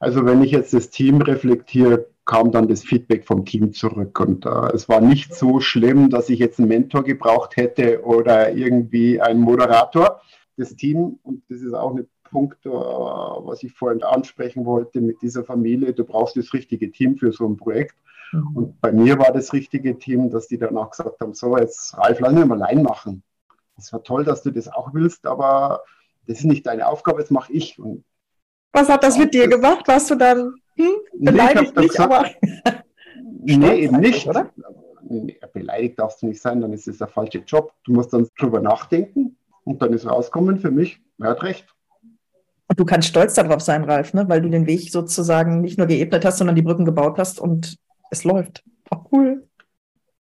Also 0.00 0.24
wenn 0.24 0.42
ich 0.42 0.52
jetzt 0.52 0.74
das 0.74 0.90
Team 0.90 1.20
reflektiere, 1.20 2.06
kam 2.24 2.52
dann 2.52 2.68
das 2.68 2.82
Feedback 2.82 3.24
vom 3.26 3.44
Team 3.44 3.72
zurück. 3.72 4.20
Und 4.20 4.44
äh, 4.44 4.72
es 4.74 4.88
war 4.88 5.00
nicht 5.00 5.34
so 5.34 5.60
schlimm, 5.60 6.10
dass 6.10 6.28
ich 6.28 6.38
jetzt 6.38 6.58
einen 6.58 6.68
Mentor 6.68 7.02
gebraucht 7.02 7.56
hätte 7.56 8.04
oder 8.04 8.52
irgendwie 8.52 9.20
einen 9.20 9.40
Moderator. 9.40 10.20
Das 10.56 10.76
Team, 10.76 11.18
und 11.22 11.42
das 11.48 11.62
ist 11.62 11.72
auch 11.72 11.94
ein 11.94 12.06
Punkt, 12.24 12.66
äh, 12.66 12.70
was 12.70 13.62
ich 13.62 13.72
vorhin 13.72 14.02
ansprechen 14.02 14.66
wollte 14.66 15.00
mit 15.00 15.22
dieser 15.22 15.44
Familie, 15.44 15.94
du 15.94 16.04
brauchst 16.04 16.36
das 16.36 16.52
richtige 16.52 16.90
Team 16.90 17.16
für 17.16 17.32
so 17.32 17.46
ein 17.46 17.56
Projekt. 17.56 17.96
Mhm. 18.32 18.56
Und 18.56 18.80
bei 18.80 18.92
mir 18.92 19.18
war 19.18 19.32
das 19.32 19.52
richtige 19.52 19.98
Team, 19.98 20.30
dass 20.30 20.48
die 20.48 20.58
danach 20.58 20.90
gesagt 20.90 21.20
haben, 21.20 21.34
so, 21.34 21.56
jetzt 21.56 21.96
Ralf, 21.96 22.20
lass 22.20 22.32
mich 22.32 22.44
mal 22.44 22.62
allein 22.62 22.82
machen. 22.82 23.22
Es 23.76 23.92
war 23.92 24.02
toll, 24.02 24.24
dass 24.24 24.42
du 24.42 24.50
das 24.50 24.68
auch 24.68 24.92
willst, 24.92 25.26
aber 25.26 25.82
das 26.26 26.40
ist 26.40 26.44
nicht 26.44 26.66
deine 26.66 26.88
Aufgabe, 26.88 27.20
das 27.20 27.30
mache 27.30 27.52
ich. 27.52 27.78
Und 27.78 28.04
was 28.72 28.88
hat 28.88 29.02
das 29.02 29.18
mit 29.18 29.34
dir 29.34 29.48
gemacht? 29.48 29.86
Warst 29.86 30.10
du 30.10 30.14
dann 30.14 30.54
hm, 30.76 30.96
beleidigt 31.14 31.72
nee, 31.76 31.82
nicht, 31.82 32.00
aber. 32.00 32.26
nee, 33.42 33.74
eben 33.84 33.96
nicht. 33.98 34.26
Oder? 34.26 34.50
Beleidigt 35.52 35.98
darfst 35.98 36.22
du 36.22 36.26
nicht 36.26 36.40
sein, 36.40 36.60
dann 36.60 36.72
ist 36.72 36.86
es 36.86 36.98
der 36.98 37.08
falsche 37.08 37.38
Job. 37.38 37.72
Du 37.84 37.92
musst 37.92 38.12
dann 38.12 38.28
drüber 38.38 38.60
nachdenken 38.60 39.36
und 39.64 39.82
dann 39.82 39.92
ist 39.92 40.06
rauskommen 40.06 40.58
für 40.58 40.70
mich, 40.70 41.00
er 41.18 41.30
hat 41.30 41.42
recht. 41.42 41.66
Und 42.68 42.78
du 42.78 42.84
kannst 42.84 43.08
stolz 43.08 43.34
darauf 43.34 43.62
sein, 43.62 43.84
Ralf, 43.84 44.12
ne? 44.12 44.28
weil 44.28 44.42
du 44.42 44.50
den 44.50 44.66
Weg 44.66 44.92
sozusagen 44.92 45.62
nicht 45.62 45.78
nur 45.78 45.86
geebnet 45.86 46.24
hast, 46.24 46.36
sondern 46.36 46.54
die 46.54 46.62
Brücken 46.62 46.84
gebaut 46.84 47.18
hast 47.18 47.40
und 47.40 47.76
es 48.10 48.24
läuft. 48.24 48.62
Auch 48.90 49.10
cool. 49.10 49.48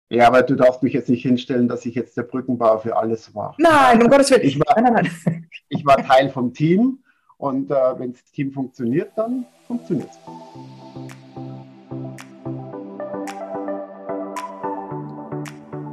Ja, 0.09 0.29
aber 0.29 0.43
du 0.43 0.55
darfst 0.55 0.85
mich 0.85 0.93
jetzt 0.93 1.09
nicht 1.09 1.23
hinstellen, 1.23 1.67
dass 1.67 1.85
ich 1.85 1.97
jetzt 1.97 2.17
der 2.17 2.23
Brückenbauer 2.23 2.79
für 2.79 2.97
alles 2.97 3.35
war. 3.35 3.57
Nein, 3.59 4.01
um 4.01 4.09
Gottes 4.09 4.31
Willen. 4.31 4.43
Ich 4.43 4.61
war, 4.61 4.81
nein, 4.81 4.93
nein, 4.93 5.11
nein. 5.25 5.51
ich 5.69 5.85
war 5.85 5.97
Teil 5.97 6.31
vom 6.31 6.55
Team 6.55 7.01
und 7.39 7.71
äh, 7.71 7.99
wenn 7.99 8.13
das 8.13 8.25
Team 8.33 8.53
funktioniert, 8.53 9.13
dann 9.17 9.47
funktioniert 9.67 10.11
es. 10.11 10.19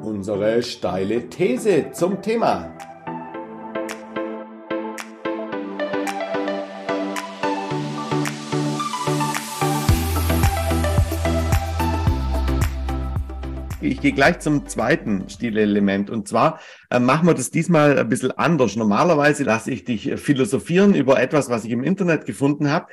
Unsere 0.03 0.63
steile 0.63 1.29
These 1.29 1.91
zum 1.91 2.21
Thema. 2.21 2.71
Gehe 14.03 14.11
gleich 14.11 14.39
zum 14.39 14.67
zweiten 14.67 15.29
Stilelement. 15.29 16.11
Und 16.11 16.27
zwar 16.27 16.59
äh, 16.91 16.99
machen 16.99 17.25
wir 17.25 17.33
das 17.33 17.49
diesmal 17.49 17.97
ein 17.97 18.09
bisschen 18.09 18.31
anders. 18.31 18.75
Normalerweise 18.75 19.43
lasse 19.43 19.71
ich 19.71 19.85
dich 19.85 20.11
philosophieren 20.17 20.93
über 20.93 21.19
etwas, 21.19 21.49
was 21.49 21.65
ich 21.65 21.71
im 21.71 21.83
Internet 21.83 22.27
gefunden 22.27 22.69
habe. 22.69 22.87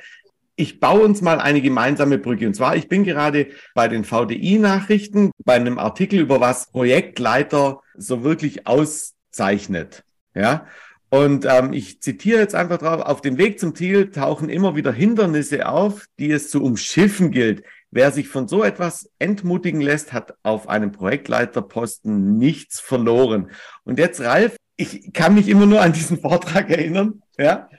ich 0.55 0.79
baue 0.79 1.01
uns 1.01 1.21
mal 1.21 1.39
eine 1.39 1.61
gemeinsame 1.61 2.17
Brücke. 2.17 2.47
Und 2.47 2.53
zwar, 2.53 2.75
ich 2.75 2.87
bin 2.87 3.03
gerade 3.03 3.47
bei 3.73 3.87
den 3.87 4.03
VDI-Nachrichten 4.03 5.31
bei 5.43 5.53
einem 5.53 5.79
Artikel 5.79 6.19
über 6.19 6.39
was 6.39 6.71
Projektleiter 6.71 7.81
so 7.97 8.23
wirklich 8.23 8.67
auszeichnet. 8.67 10.03
Ja. 10.35 10.67
Und 11.09 11.45
ähm, 11.45 11.73
ich 11.73 12.01
zitiere 12.01 12.39
jetzt 12.39 12.55
einfach 12.55 12.77
drauf, 12.77 13.01
auf 13.01 13.21
dem 13.21 13.37
Weg 13.37 13.59
zum 13.59 13.75
Ziel 13.75 14.11
tauchen 14.11 14.49
immer 14.49 14.77
wieder 14.77 14.93
Hindernisse 14.93 15.67
auf, 15.67 16.05
die 16.19 16.31
es 16.31 16.49
zu 16.49 16.63
umschiffen 16.63 17.31
gilt. 17.31 17.63
Wer 17.91 18.11
sich 18.11 18.29
von 18.29 18.47
so 18.47 18.63
etwas 18.63 19.11
entmutigen 19.19 19.81
lässt, 19.81 20.13
hat 20.13 20.33
auf 20.43 20.69
einem 20.69 20.93
Projektleiterposten 20.93 22.37
nichts 22.37 22.79
verloren. 22.79 23.51
Und 23.83 23.99
jetzt, 23.99 24.21
Ralf, 24.21 24.55
ich 24.77 25.11
kann 25.11 25.35
mich 25.35 25.49
immer 25.49 25.65
nur 25.65 25.81
an 25.81 25.91
diesen 25.91 26.19
Vortrag 26.21 26.69
erinnern, 26.69 27.21
ja, 27.37 27.69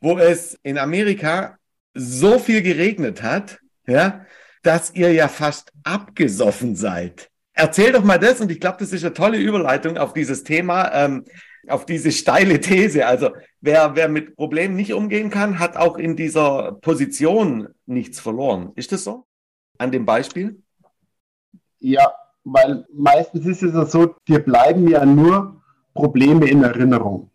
wo 0.00 0.18
es 0.18 0.56
in 0.62 0.78
Amerika 0.78 1.58
so 1.94 2.38
viel 2.38 2.62
geregnet 2.62 3.22
hat, 3.22 3.58
ja, 3.88 4.24
dass 4.62 4.94
ihr 4.94 5.12
ja 5.12 5.26
fast 5.26 5.72
abgesoffen 5.82 6.76
seid. 6.76 7.28
Erzähl 7.52 7.92
doch 7.92 8.04
mal 8.04 8.18
das 8.18 8.40
und 8.40 8.50
ich 8.52 8.60
glaube, 8.60 8.76
das 8.80 8.92
ist 8.92 9.04
eine 9.04 9.14
tolle 9.14 9.38
Überleitung 9.38 9.96
auf 9.98 10.12
dieses 10.12 10.44
Thema, 10.44 10.92
ähm, 10.92 11.24
auf 11.66 11.86
diese 11.86 12.12
steile 12.12 12.60
These. 12.60 13.06
Also 13.06 13.30
wer, 13.60 13.96
wer 13.96 14.08
mit 14.08 14.36
Problemen 14.36 14.76
nicht 14.76 14.92
umgehen 14.92 15.30
kann, 15.30 15.58
hat 15.58 15.76
auch 15.76 15.96
in 15.96 16.14
dieser 16.14 16.72
Position 16.82 17.68
nichts 17.86 18.20
verloren. 18.20 18.72
Ist 18.76 18.92
das 18.92 19.04
so? 19.04 19.26
An 19.78 19.90
dem 19.90 20.06
Beispiel? 20.06 20.62
Ja, 21.78 22.12
weil 22.44 22.86
meistens 22.92 23.46
ist 23.46 23.62
es 23.62 23.74
ja 23.74 23.84
so, 23.84 24.14
dir 24.28 24.38
bleiben 24.40 24.88
ja 24.88 25.04
nur 25.04 25.60
Probleme 25.94 26.48
in 26.48 26.62
Erinnerung. 26.62 27.30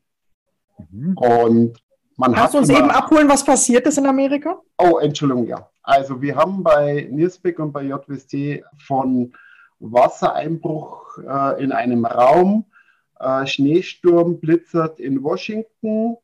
Mhm. 0.90 1.18
Und 1.18 1.84
man 2.18 2.34
Kannst 2.34 2.54
du 2.54 2.60
uns 2.60 2.70
eben 2.70 2.90
abholen, 2.90 3.28
was 3.28 3.44
passiert 3.44 3.86
ist 3.88 3.98
in 3.98 4.06
Amerika? 4.06 4.62
Oh, 4.78 5.00
Entschuldigung, 5.00 5.48
ja. 5.48 5.68
Also 5.84 6.22
wir 6.22 6.36
haben 6.36 6.64
bei 6.64 7.08
Niersbeck 7.10 7.60
und 7.60 7.72
bei 7.72 7.84
JWST 7.84 8.64
von 8.78 9.34
Wassereinbruch 9.80 11.18
äh, 11.18 11.64
in 11.64 11.72
einem 11.72 12.06
Raum, 12.06 12.66
äh, 13.20 13.46
Schneesturm 13.48 14.40
blitzert 14.40 15.00
in 15.00 15.24
Washington, 15.24 16.18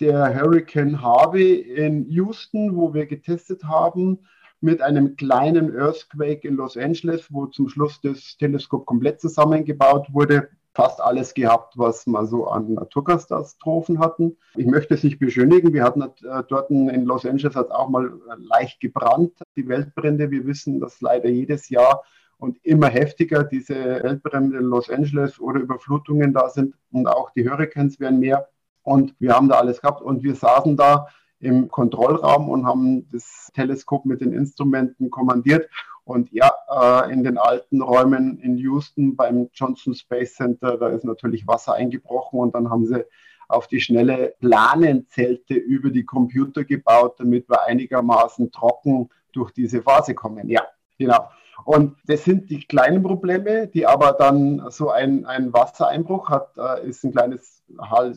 der 0.00 0.34
Hurricane 0.34 1.00
Harvey 1.00 1.54
in 1.54 2.08
Houston, 2.08 2.74
wo 2.76 2.94
wir 2.94 3.06
getestet 3.06 3.64
haben, 3.64 4.18
mit 4.64 4.82
einem 4.82 5.16
kleinen 5.16 5.76
Earthquake 5.76 6.48
in 6.48 6.56
Los 6.56 6.76
Angeles, 6.76 7.28
wo 7.30 7.46
zum 7.46 7.68
Schluss 7.68 8.00
das 8.02 8.36
Teleskop 8.38 8.86
komplett 8.86 9.20
zusammengebaut 9.20 10.08
wurde 10.12 10.48
fast 10.74 11.00
alles 11.00 11.34
gehabt, 11.34 11.78
was 11.78 12.06
wir 12.06 12.26
so 12.26 12.48
an 12.48 12.74
Naturkatastrophen 12.74 14.00
hatten. 14.00 14.36
Ich 14.56 14.66
möchte 14.66 14.94
es 14.94 15.04
nicht 15.04 15.20
beschönigen. 15.20 15.72
Wir 15.72 15.84
hatten 15.84 16.02
äh, 16.02 16.42
dort 16.48 16.70
in 16.70 17.04
Los 17.04 17.24
Angeles 17.24 17.54
hat 17.54 17.70
auch 17.70 17.88
mal 17.88 18.12
leicht 18.38 18.80
gebrannt, 18.80 19.32
die 19.56 19.68
Weltbrände. 19.68 20.30
Wir 20.30 20.44
wissen, 20.46 20.80
dass 20.80 21.00
leider 21.00 21.28
jedes 21.28 21.68
Jahr 21.68 22.02
und 22.38 22.58
immer 22.64 22.88
heftiger 22.88 23.44
diese 23.44 23.74
Weltbrände 23.74 24.58
in 24.58 24.64
Los 24.64 24.90
Angeles 24.90 25.38
oder 25.38 25.60
Überflutungen 25.60 26.32
da 26.32 26.48
sind 26.48 26.74
und 26.90 27.06
auch 27.06 27.30
die 27.30 27.48
Hurricanes 27.48 28.00
werden 28.00 28.18
mehr. 28.18 28.48
Und 28.82 29.14
wir 29.20 29.32
haben 29.32 29.48
da 29.48 29.60
alles 29.60 29.80
gehabt 29.80 30.02
und 30.02 30.24
wir 30.24 30.34
saßen 30.34 30.76
da 30.76 31.06
im 31.44 31.68
Kontrollraum 31.68 32.48
und 32.48 32.66
haben 32.66 33.08
das 33.10 33.50
Teleskop 33.54 34.04
mit 34.04 34.20
den 34.20 34.32
Instrumenten 34.32 35.10
kommandiert 35.10 35.68
und 36.04 36.30
ja, 36.32 36.52
äh, 36.68 37.12
in 37.12 37.24
den 37.24 37.38
alten 37.38 37.80
Räumen 37.80 38.38
in 38.38 38.56
Houston 38.58 39.16
beim 39.16 39.48
Johnson 39.54 39.94
Space 39.94 40.34
Center, 40.34 40.76
da 40.76 40.88
ist 40.88 41.04
natürlich 41.04 41.46
Wasser 41.46 41.74
eingebrochen 41.74 42.40
und 42.40 42.54
dann 42.54 42.70
haben 42.70 42.86
sie 42.86 43.04
auf 43.48 43.68
die 43.68 43.80
schnelle 43.80 44.34
Planenzelte 44.40 45.54
über 45.54 45.90
die 45.90 46.04
Computer 46.04 46.64
gebaut, 46.64 47.14
damit 47.18 47.48
wir 47.48 47.64
einigermaßen 47.64 48.50
trocken 48.50 49.08
durch 49.32 49.50
diese 49.52 49.82
Phase 49.82 50.14
kommen. 50.14 50.48
Ja, 50.48 50.62
genau. 50.98 51.28
Und 51.64 51.96
das 52.06 52.24
sind 52.24 52.50
die 52.50 52.60
kleinen 52.60 53.02
Probleme, 53.02 53.68
die 53.68 53.86
aber 53.86 54.12
dann 54.12 54.62
so 54.70 54.90
ein, 54.90 55.24
ein 55.24 55.52
Wassereinbruch 55.52 56.28
hat, 56.28 56.56
äh, 56.56 56.88
ist 56.88 57.04
ein 57.04 57.12
kleines, 57.12 57.62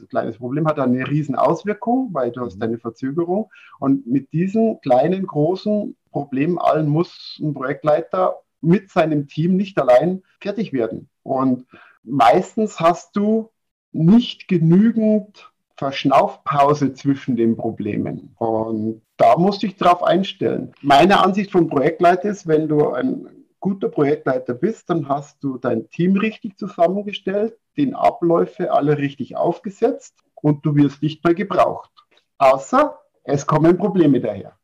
kleines 0.10 0.38
Problem, 0.38 0.68
hat 0.68 0.80
eine 0.80 1.08
riesen 1.08 1.36
Auswirkung, 1.36 2.10
weil 2.14 2.32
du 2.32 2.42
hast 2.42 2.58
mhm. 2.58 2.64
eine 2.64 2.78
Verzögerung. 2.78 3.50
Und 3.80 4.08
mit 4.08 4.34
diesen 4.34 4.82
kleinen, 4.82 5.28
großen 5.28 5.96
Problem 6.12 6.58
allen 6.58 6.88
muss 6.88 7.40
ein 7.42 7.54
Projektleiter 7.54 8.38
mit 8.62 8.90
seinem 8.90 9.28
Team 9.28 9.56
nicht 9.56 9.80
allein 9.80 10.24
fertig 10.42 10.74
werden. 10.74 11.10
Und 11.24 11.66
meistens 12.04 12.80
hast 12.80 13.16
du 13.16 13.52
nicht 13.92 14.48
genügend 14.48 15.52
Verschnaufpause 15.78 16.94
zwischen 16.94 17.36
den 17.36 17.56
Problemen. 17.56 18.36
Und 18.38 19.02
da 19.18 19.38
musst 19.38 19.64
du 19.64 19.68
dich 19.68 19.78
drauf 19.78 20.04
einstellen. 20.04 20.74
Meine 20.82 21.24
Ansicht 21.24 21.52
vom 21.52 21.70
Projektleiter 21.70 22.30
ist, 22.30 22.48
wenn 22.48 22.68
du 22.68 22.92
ein 22.92 23.28
guter 23.60 23.90
Projektleiter 23.90 24.54
bist, 24.54 24.90
dann 24.90 25.08
hast 25.08 25.44
du 25.44 25.58
dein 25.58 25.90
Team 25.90 26.18
richtig 26.18 26.58
zusammengestellt, 26.58 27.58
den 27.78 27.96
Abläufe 27.96 28.72
alle 28.72 28.98
richtig 28.98 29.36
aufgesetzt 29.36 30.16
und 30.36 30.66
du 30.66 30.76
wirst 30.76 31.02
nicht 31.02 31.24
mehr 31.24 31.34
gebraucht. 31.34 31.92
Außer 32.38 33.00
es 33.24 33.46
kommen 33.46 33.78
Probleme 33.78 34.22
daher. 34.22 34.58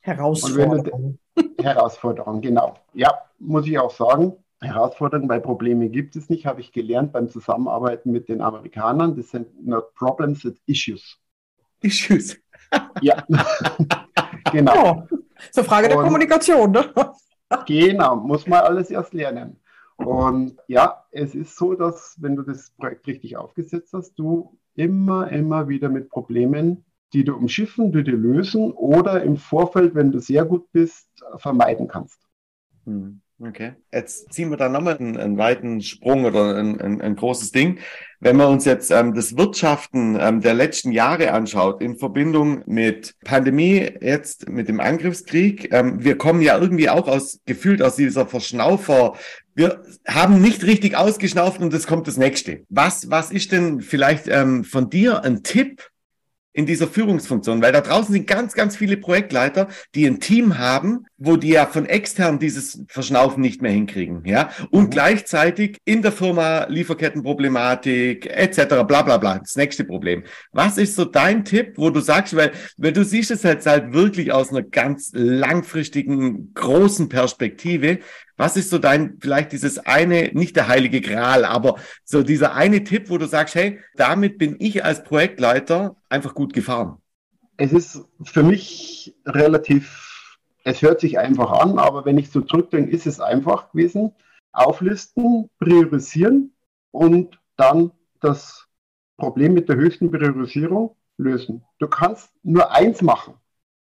Herausforderung. 0.00 1.18
Herausforderung, 1.60 2.40
genau. 2.42 2.74
Ja, 2.94 3.12
muss 3.38 3.66
ich 3.66 3.78
auch 3.78 3.90
sagen. 3.90 4.36
Herausforderungen 4.60 5.28
bei 5.28 5.38
Problemen 5.38 5.92
gibt 5.92 6.16
es 6.16 6.28
nicht, 6.28 6.46
habe 6.46 6.60
ich 6.60 6.72
gelernt 6.72 7.12
beim 7.12 7.28
Zusammenarbeiten 7.28 8.10
mit 8.10 8.28
den 8.28 8.40
Amerikanern. 8.40 9.16
Das 9.16 9.30
sind 9.30 9.66
not 9.66 9.94
problems, 9.94 10.44
it's 10.44 10.60
issues. 10.66 11.18
Issues. 11.82 12.36
ja, 13.02 13.24
genau. 14.52 15.06
Oh, 15.10 15.18
so 15.52 15.62
Frage 15.62 15.88
der 15.88 15.98
Kommunikation, 15.98 16.70
ne? 16.70 16.92
genau, 17.66 18.16
muss 18.16 18.46
man 18.46 18.60
alles 18.60 18.90
erst 18.90 19.12
lernen. 19.12 19.60
Und 19.96 20.56
ja, 20.68 21.04
es 21.10 21.34
ist 21.34 21.56
so, 21.56 21.74
dass 21.74 22.16
wenn 22.20 22.36
du 22.36 22.42
das 22.42 22.70
Projekt 22.70 23.06
richtig 23.06 23.36
aufgesetzt 23.36 23.92
hast, 23.92 24.14
du 24.18 24.58
immer, 24.74 25.30
immer 25.30 25.68
wieder 25.68 25.88
mit 25.88 26.10
Problemen 26.10 26.84
die 27.12 27.24
du 27.24 27.34
umschiffen, 27.34 27.92
die 27.92 28.04
du 28.04 28.12
lösen 28.12 28.72
oder 28.72 29.22
im 29.22 29.36
Vorfeld, 29.36 29.94
wenn 29.94 30.12
du 30.12 30.18
sehr 30.18 30.44
gut 30.44 30.70
bist, 30.72 31.08
vermeiden 31.36 31.88
kannst. 31.88 32.20
Hm, 32.84 33.20
okay. 33.40 33.74
Jetzt 33.92 34.32
ziehen 34.32 34.50
wir 34.50 34.56
da 34.56 34.68
nochmal 34.68 34.96
einen, 34.98 35.16
einen 35.16 35.38
weiten 35.38 35.80
Sprung 35.80 36.24
oder 36.24 36.56
ein, 36.56 36.80
ein, 36.80 37.00
ein, 37.00 37.16
großes 37.16 37.52
Ding. 37.52 37.78
Wenn 38.20 38.36
man 38.36 38.48
uns 38.48 38.64
jetzt 38.64 38.90
ähm, 38.90 39.14
das 39.14 39.36
Wirtschaften 39.36 40.18
ähm, 40.20 40.40
der 40.40 40.54
letzten 40.54 40.92
Jahre 40.92 41.32
anschaut, 41.32 41.82
in 41.82 41.96
Verbindung 41.96 42.62
mit 42.66 43.14
Pandemie, 43.24 43.90
jetzt 44.00 44.48
mit 44.48 44.68
dem 44.68 44.80
Angriffskrieg, 44.80 45.72
ähm, 45.72 46.02
wir 46.02 46.16
kommen 46.16 46.40
ja 46.40 46.58
irgendwie 46.58 46.88
auch 46.88 47.08
aus, 47.08 47.40
gefühlt 47.44 47.82
aus 47.82 47.96
dieser 47.96 48.26
Verschnaufer, 48.26 49.14
wir 49.54 49.82
haben 50.06 50.42
nicht 50.42 50.64
richtig 50.64 50.96
ausgeschnauft 50.96 51.62
und 51.62 51.72
es 51.72 51.86
kommt 51.86 52.06
das 52.06 52.18
nächste. 52.18 52.64
Was, 52.68 53.10
was 53.10 53.30
ist 53.30 53.52
denn 53.52 53.80
vielleicht 53.80 54.28
ähm, 54.28 54.64
von 54.64 54.90
dir 54.90 55.24
ein 55.24 55.42
Tipp, 55.42 55.88
in 56.56 56.64
dieser 56.64 56.88
Führungsfunktion, 56.88 57.60
weil 57.60 57.72
da 57.72 57.82
draußen 57.82 58.14
sind 58.14 58.26
ganz, 58.26 58.54
ganz 58.54 58.76
viele 58.76 58.96
Projektleiter, 58.96 59.68
die 59.94 60.06
ein 60.06 60.20
Team 60.20 60.56
haben, 60.56 61.04
wo 61.18 61.36
die 61.36 61.50
ja 61.50 61.66
von 61.66 61.84
extern 61.84 62.38
dieses 62.38 62.82
Verschnaufen 62.88 63.42
nicht 63.42 63.60
mehr 63.60 63.72
hinkriegen, 63.72 64.22
ja, 64.24 64.48
und 64.70 64.84
mhm. 64.84 64.90
gleichzeitig 64.90 65.76
in 65.84 66.00
der 66.00 66.12
Firma 66.12 66.64
Lieferkettenproblematik 66.64 68.26
etc. 68.26 68.86
bla 68.86 69.02
bla 69.02 69.18
bla, 69.18 69.38
das 69.38 69.56
nächste 69.56 69.84
Problem. 69.84 70.24
Was 70.52 70.78
ist 70.78 70.96
so 70.96 71.04
dein 71.04 71.44
Tipp, 71.44 71.74
wo 71.76 71.90
du 71.90 72.00
sagst, 72.00 72.34
weil, 72.34 72.52
weil 72.78 72.92
du 72.92 73.04
siehst 73.04 73.30
es 73.30 73.42
jetzt 73.42 73.66
halt 73.66 73.92
wirklich 73.92 74.32
aus 74.32 74.48
einer 74.48 74.62
ganz 74.62 75.10
langfristigen, 75.12 76.54
großen 76.54 77.10
Perspektive, 77.10 77.98
was 78.36 78.56
ist 78.56 78.70
so 78.70 78.78
dein, 78.78 79.18
vielleicht 79.20 79.52
dieses 79.52 79.78
eine, 79.78 80.30
nicht 80.32 80.56
der 80.56 80.68
heilige 80.68 81.00
Gral, 81.00 81.44
aber 81.44 81.76
so 82.04 82.22
dieser 82.22 82.54
eine 82.54 82.84
Tipp, 82.84 83.08
wo 83.08 83.18
du 83.18 83.26
sagst, 83.26 83.54
hey, 83.54 83.80
damit 83.94 84.38
bin 84.38 84.56
ich 84.58 84.84
als 84.84 85.04
Projektleiter 85.04 85.96
einfach 86.08 86.34
gut 86.34 86.52
gefahren? 86.52 86.98
Es 87.56 87.72
ist 87.72 88.04
für 88.22 88.42
mich 88.42 89.14
relativ, 89.24 90.38
es 90.64 90.82
hört 90.82 91.00
sich 91.00 91.18
einfach 91.18 91.50
an, 91.52 91.78
aber 91.78 92.04
wenn 92.04 92.18
ich 92.18 92.30
so 92.30 92.42
zurückdenke, 92.42 92.90
ist 92.90 93.06
es 93.06 93.20
einfach 93.20 93.72
gewesen. 93.72 94.12
Auflisten, 94.52 95.48
priorisieren 95.58 96.54
und 96.90 97.38
dann 97.56 97.92
das 98.20 98.66
Problem 99.16 99.54
mit 99.54 99.68
der 99.68 99.76
höchsten 99.76 100.10
Priorisierung 100.10 100.96
lösen. 101.16 101.64
Du 101.78 101.88
kannst 101.88 102.30
nur 102.42 102.72
eins 102.72 103.00
machen. 103.00 103.34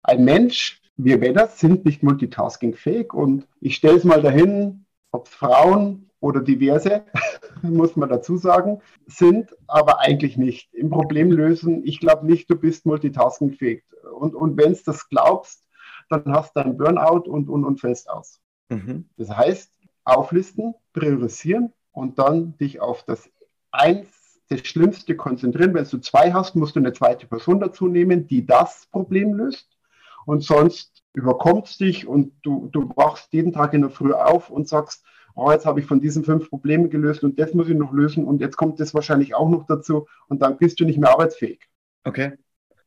Ein 0.02 0.24
Mensch 0.24 0.80
wir 0.96 1.18
Männer 1.18 1.48
sind 1.48 1.84
nicht 1.84 2.02
multitaskingfähig 2.02 3.12
und 3.12 3.46
ich 3.60 3.76
stelle 3.76 3.96
es 3.96 4.04
mal 4.04 4.22
dahin, 4.22 4.86
ob 5.10 5.26
es 5.26 5.34
Frauen 5.34 6.10
oder 6.20 6.40
diverse, 6.40 7.04
muss 7.62 7.96
man 7.96 8.08
dazu 8.08 8.36
sagen, 8.36 8.80
sind, 9.06 9.54
aber 9.66 10.00
eigentlich 10.00 10.36
nicht. 10.36 10.72
Im 10.74 10.90
Problem 10.90 11.30
lösen, 11.30 11.82
ich 11.84 12.00
glaube 12.00 12.26
nicht, 12.26 12.50
du 12.50 12.56
bist 12.56 12.86
multitaskingfähig. 12.86 13.84
Und, 14.18 14.34
und 14.34 14.56
wenn 14.56 14.72
du 14.72 14.80
das 14.86 15.08
glaubst, 15.08 15.66
dann 16.08 16.24
hast 16.32 16.56
du 16.56 16.64
ein 16.64 16.76
Burnout 16.76 17.28
und, 17.28 17.48
und, 17.48 17.64
und 17.64 17.80
fällst 17.80 18.08
aus. 18.08 18.40
Mhm. 18.70 19.08
Das 19.16 19.30
heißt, 19.30 19.72
auflisten, 20.04 20.74
priorisieren 20.92 21.72
und 21.92 22.18
dann 22.18 22.56
dich 22.58 22.80
auf 22.80 23.02
das 23.02 23.28
eins, 23.70 24.08
das 24.48 24.60
Schlimmste 24.60 25.16
konzentrieren. 25.16 25.74
Wenn 25.74 25.84
du 25.84 25.98
zwei 25.98 26.32
hast, 26.32 26.54
musst 26.54 26.76
du 26.76 26.80
eine 26.80 26.92
zweite 26.92 27.26
Person 27.26 27.60
dazu 27.60 27.88
nehmen, 27.88 28.26
die 28.26 28.46
das 28.46 28.86
Problem 28.90 29.34
löst 29.34 29.75
und 30.26 30.42
sonst 30.42 31.02
überkommt 31.14 31.66
es 31.68 31.78
dich 31.78 32.06
und 32.06 32.34
du, 32.42 32.68
du 32.72 32.90
wachst 32.94 33.32
jeden 33.32 33.52
Tag 33.52 33.72
in 33.72 33.80
der 33.80 33.90
Früh 33.90 34.12
auf 34.12 34.50
und 34.50 34.68
sagst, 34.68 35.02
oh, 35.34 35.50
jetzt 35.50 35.64
habe 35.64 35.80
ich 35.80 35.86
von 35.86 36.00
diesen 36.00 36.24
fünf 36.24 36.50
Problemen 36.50 36.90
gelöst 36.90 37.24
und 37.24 37.38
das 37.38 37.54
muss 37.54 37.68
ich 37.68 37.76
noch 37.76 37.92
lösen 37.92 38.24
und 38.24 38.40
jetzt 38.40 38.56
kommt 38.56 38.80
das 38.80 38.92
wahrscheinlich 38.92 39.34
auch 39.34 39.48
noch 39.48 39.66
dazu 39.66 40.06
und 40.28 40.42
dann 40.42 40.58
bist 40.58 40.78
du 40.78 40.84
nicht 40.84 40.98
mehr 40.98 41.10
arbeitsfähig. 41.10 41.60
Okay. 42.04 42.32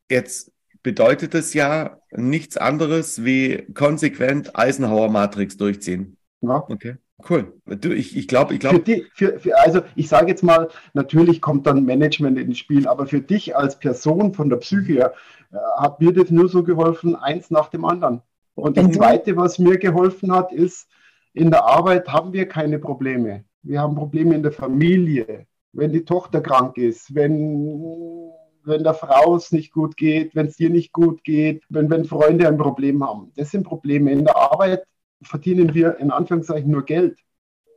Jetzt 0.10 0.52
bedeutet 0.84 1.34
es 1.34 1.54
ja 1.54 2.00
nichts 2.12 2.58
anderes 2.58 3.24
wie 3.24 3.68
konsequent 3.74 4.56
Eisenhower 4.58 5.10
Matrix 5.10 5.58
durchziehen. 5.58 6.18
Ja. 6.42 6.64
Okay. 6.68 6.98
Cool. 7.28 7.54
Du, 7.66 7.94
ich, 7.94 8.16
ich 8.16 8.28
glaube, 8.28 8.54
ich 8.54 8.60
glaube. 8.60 8.82
Für, 8.84 9.04
für, 9.14 9.40
für, 9.40 9.60
also 9.60 9.82
ich 9.96 10.08
sage 10.08 10.28
jetzt 10.28 10.44
mal, 10.44 10.70
natürlich 10.94 11.42
kommt 11.42 11.68
dann 11.68 11.86
Management 11.86 12.38
ins 12.38 12.58
Spiel, 12.58 12.88
aber 12.88 13.08
für 13.08 13.22
dich 13.22 13.56
als 13.56 13.78
Person 13.78 14.34
von 14.34 14.50
der 14.50 14.58
Psyche 14.58 14.94
her, 14.94 15.14
äh, 15.52 15.58
hat 15.78 16.00
mir 16.00 16.14
das 16.14 16.30
nur 16.30 16.48
so 16.48 16.64
geholfen, 16.64 17.16
eins 17.16 17.52
nach 17.52 17.70
dem 17.70 17.84
anderen. 17.86 18.22
Und 18.56 18.78
das 18.78 18.92
Zweite, 18.92 19.38
was 19.38 19.60
mir 19.60 19.78
geholfen 19.78 20.34
hat, 20.34 20.52
ist, 20.52 20.90
in 21.34 21.52
der 21.52 21.66
Arbeit 21.66 22.10
haben 22.10 22.34
wir 22.34 22.48
keine 22.48 22.80
Probleme. 22.80 23.46
Wir 23.64 23.82
haben 23.82 23.96
Probleme 23.96 24.36
in 24.36 24.44
der 24.44 24.52
Familie, 24.52 25.46
wenn 25.74 25.92
die 25.92 26.04
Tochter 26.04 26.42
krank 26.42 26.78
ist, 26.78 27.14
wenn, 27.16 28.32
wenn 28.64 28.84
der 28.84 28.94
Frau 28.94 29.36
es 29.36 29.52
nicht 29.52 29.72
gut 29.72 29.96
geht, 29.96 30.36
wenn 30.36 30.48
es 30.48 30.58
dir 30.58 30.70
nicht 30.70 30.92
gut 30.92 31.24
geht, 31.24 31.64
wenn, 31.70 31.90
wenn 31.90 32.06
Freunde 32.06 32.48
ein 32.48 32.58
Problem 32.58 33.04
haben. 33.06 33.32
Das 33.36 33.52
sind 33.52 33.64
Probleme. 33.64 34.12
In 34.12 34.26
der 34.26 34.36
Arbeit 34.36 34.84
verdienen 35.22 35.74
wir 35.74 35.98
in 35.98 36.12
Anführungszeichen 36.12 36.72
nur 36.72 36.86
Geld. 36.86 37.20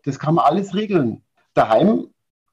Das 0.05 0.19
kann 0.19 0.35
man 0.35 0.45
alles 0.45 0.75
regeln. 0.75 1.23
Daheim 1.55 2.09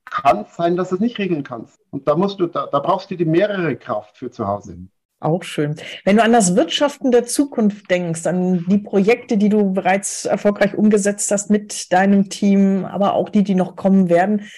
kann 0.05 0.41
es 0.41 0.55
sein, 0.55 0.75
dass 0.75 0.89
du 0.89 0.95
es 0.95 1.01
nicht 1.01 1.19
regeln 1.19 1.43
kannst. 1.43 1.79
Und 1.91 2.07
da 2.07 2.15
musst 2.15 2.39
du, 2.39 2.47
da, 2.47 2.67
da 2.67 2.79
brauchst 2.79 3.11
du 3.11 3.15
die 3.15 3.25
mehrere 3.25 3.75
Kraft 3.75 4.17
für 4.17 4.31
zu 4.31 4.47
Hause. 4.47 4.77
Auch 5.21 5.43
schön. 5.43 5.75
Wenn 6.05 6.15
du 6.15 6.23
an 6.23 6.31
das 6.31 6.55
Wirtschaften 6.55 7.11
der 7.11 7.25
Zukunft 7.25 7.91
denkst, 7.91 8.25
an 8.25 8.65
die 8.69 8.77
Projekte, 8.77 9.37
die 9.37 9.49
du 9.49 9.73
bereits 9.73 10.25
erfolgreich 10.25 10.75
umgesetzt 10.75 11.29
hast 11.31 11.49
mit 11.49 11.91
deinem 11.91 12.29
Team, 12.29 12.85
aber 12.85 13.13
auch 13.13 13.29
die, 13.29 13.43
die 13.43 13.55
noch 13.55 13.75
kommen 13.75 14.09
werden, 14.09 14.49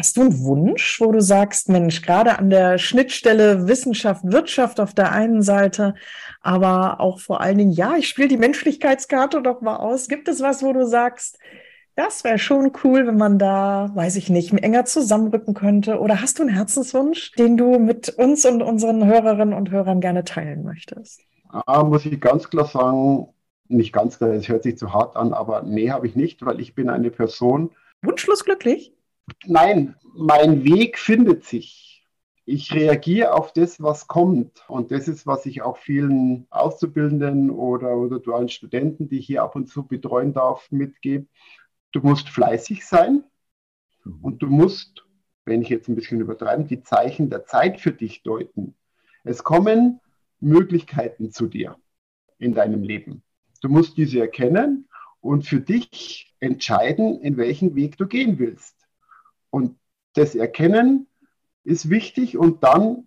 hast 0.00 0.16
du 0.16 0.22
einen 0.22 0.44
Wunsch, 0.44 0.98
wo 0.98 1.12
du 1.12 1.20
sagst, 1.20 1.68
Mensch, 1.68 2.00
gerade 2.00 2.38
an 2.38 2.48
der 2.48 2.78
Schnittstelle 2.78 3.68
Wissenschaft, 3.68 4.22
Wirtschaft 4.24 4.80
auf 4.80 4.94
der 4.94 5.12
einen 5.12 5.42
Seite, 5.42 5.94
aber 6.40 7.00
auch 7.00 7.20
vor 7.20 7.42
allen 7.42 7.58
Dingen, 7.58 7.72
ja, 7.72 7.96
ich 7.98 8.08
spiele 8.08 8.28
die 8.28 8.38
Menschlichkeitskarte 8.38 9.42
doch 9.42 9.60
mal 9.60 9.76
aus. 9.76 10.08
Gibt 10.08 10.28
es 10.28 10.40
was, 10.40 10.62
wo 10.62 10.72
du 10.72 10.86
sagst, 10.86 11.38
das 11.96 12.24
wäre 12.24 12.38
schon 12.38 12.72
cool, 12.82 13.06
wenn 13.06 13.18
man 13.18 13.38
da, 13.38 13.90
weiß 13.94 14.16
ich 14.16 14.30
nicht, 14.30 14.54
enger 14.54 14.86
zusammenrücken 14.86 15.52
könnte. 15.52 16.00
Oder 16.00 16.22
hast 16.22 16.38
du 16.38 16.44
einen 16.44 16.54
Herzenswunsch, 16.54 17.32
den 17.32 17.58
du 17.58 17.78
mit 17.78 18.08
uns 18.08 18.46
und 18.46 18.62
unseren 18.62 19.04
Hörerinnen 19.04 19.52
und 19.52 19.70
Hörern 19.70 20.00
gerne 20.00 20.24
teilen 20.24 20.64
möchtest? 20.64 21.20
Ah, 21.50 21.84
muss 21.84 22.06
ich 22.06 22.18
ganz 22.22 22.48
klar 22.48 22.64
sagen, 22.64 23.28
nicht 23.68 23.92
ganz 23.92 24.16
klar, 24.16 24.30
es 24.30 24.48
hört 24.48 24.62
sich 24.62 24.78
zu 24.78 24.94
hart 24.94 25.14
an, 25.14 25.34
aber 25.34 25.60
nee, 25.60 25.90
habe 25.90 26.06
ich 26.06 26.16
nicht, 26.16 26.42
weil 26.46 26.58
ich 26.58 26.74
bin 26.74 26.88
eine 26.88 27.10
Person. 27.10 27.72
Wunschlos 28.00 28.46
glücklich? 28.46 28.94
Nein, 29.46 29.96
mein 30.14 30.64
Weg 30.64 30.98
findet 30.98 31.44
sich. 31.44 32.06
Ich 32.44 32.72
reagiere 32.72 33.34
auf 33.34 33.52
das, 33.52 33.80
was 33.80 34.08
kommt. 34.08 34.64
Und 34.68 34.90
das 34.90 35.08
ist, 35.08 35.26
was 35.26 35.46
ich 35.46 35.62
auch 35.62 35.76
vielen 35.76 36.46
Auszubildenden 36.50 37.50
oder, 37.50 37.96
oder 37.96 38.18
dualen 38.18 38.48
Studenten, 38.48 39.08
die 39.08 39.18
ich 39.18 39.26
hier 39.26 39.42
ab 39.42 39.54
und 39.54 39.68
zu 39.68 39.86
betreuen 39.86 40.32
darf, 40.32 40.70
mitgebe 40.70 41.26
du 41.92 42.00
musst 42.00 42.28
fleißig 42.28 42.86
sein 42.86 43.24
und 44.22 44.42
du 44.42 44.46
musst, 44.46 45.04
wenn 45.44 45.62
ich 45.62 45.68
jetzt 45.68 45.88
ein 45.88 45.96
bisschen 45.96 46.20
übertreibe, 46.20 46.64
die 46.64 46.82
Zeichen 46.82 47.30
der 47.30 47.44
Zeit 47.44 47.80
für 47.80 47.92
dich 47.92 48.22
deuten. 48.22 48.74
Es 49.24 49.42
kommen 49.42 50.00
Möglichkeiten 50.40 51.30
zu 51.30 51.46
dir 51.46 51.76
in 52.38 52.54
deinem 52.54 52.82
Leben. 52.82 53.22
Du 53.60 53.68
musst 53.68 53.96
diese 53.96 54.20
erkennen 54.20 54.88
und 55.20 55.46
für 55.46 55.60
dich 55.60 56.34
entscheiden, 56.40 57.20
in 57.20 57.36
welchen 57.36 57.74
Weg 57.74 57.98
du 57.98 58.06
gehen 58.06 58.38
willst. 58.38 58.76
Und 59.50 59.78
das 60.14 60.34
Erkennen 60.34 61.06
ist 61.64 61.90
wichtig 61.90 62.38
und 62.38 62.64
dann, 62.64 63.06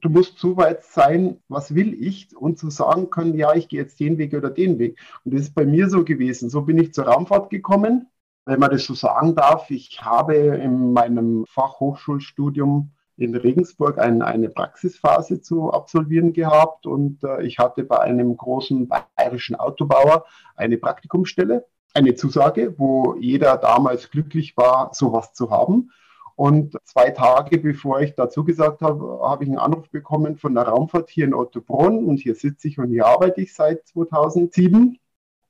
du 0.00 0.08
musst 0.10 0.38
so 0.38 0.56
weit 0.56 0.84
sein, 0.84 1.40
was 1.48 1.74
will 1.74 1.94
ich 1.94 2.36
und 2.36 2.58
zu 2.58 2.70
sagen 2.70 3.10
können, 3.10 3.34
ja, 3.34 3.54
ich 3.54 3.68
gehe 3.68 3.80
jetzt 3.80 3.98
den 4.00 4.18
Weg 4.18 4.34
oder 4.34 4.50
den 4.50 4.78
Weg. 4.78 4.98
Und 5.24 5.34
das 5.34 5.42
ist 5.42 5.54
bei 5.54 5.64
mir 5.64 5.88
so 5.88 6.04
gewesen. 6.04 6.50
So 6.50 6.62
bin 6.62 6.78
ich 6.78 6.92
zur 6.92 7.06
Raumfahrt 7.06 7.50
gekommen 7.50 8.08
wenn 8.48 8.60
man 8.60 8.70
das 8.70 8.84
so 8.84 8.94
sagen 8.94 9.34
darf, 9.34 9.70
ich 9.70 10.00
habe 10.02 10.34
in 10.34 10.94
meinem 10.94 11.44
Fachhochschulstudium 11.50 12.92
in 13.18 13.34
Regensburg 13.34 13.98
ein, 13.98 14.22
eine 14.22 14.48
Praxisphase 14.48 15.42
zu 15.42 15.70
absolvieren 15.70 16.32
gehabt 16.32 16.86
und 16.86 17.22
äh, 17.24 17.42
ich 17.42 17.58
hatte 17.58 17.84
bei 17.84 17.98
einem 17.98 18.34
großen 18.38 18.88
bayerischen 18.88 19.54
Autobauer 19.56 20.24
eine 20.56 20.78
Praktikumsstelle, 20.78 21.66
eine 21.94 22.14
Zusage, 22.14 22.74
wo 22.78 23.16
jeder 23.18 23.56
damals 23.56 24.10
glücklich 24.10 24.56
war, 24.56 24.90
sowas 24.94 25.32
zu 25.32 25.50
haben. 25.50 25.90
Und 26.36 26.76
zwei 26.84 27.10
Tage 27.10 27.58
bevor 27.58 28.00
ich 28.00 28.14
dazu 28.14 28.44
gesagt 28.44 28.80
habe, 28.80 29.20
habe 29.22 29.42
ich 29.42 29.50
einen 29.50 29.58
Anruf 29.58 29.90
bekommen 29.90 30.36
von 30.36 30.54
der 30.54 30.64
Raumfahrt 30.64 31.10
hier 31.10 31.24
in 31.24 31.34
Ottobrunn 31.34 32.04
und 32.04 32.18
hier 32.18 32.36
sitze 32.36 32.68
ich 32.68 32.78
und 32.78 32.90
hier 32.90 33.06
arbeite 33.06 33.40
ich 33.40 33.52
seit 33.52 33.86
2007. 33.88 34.98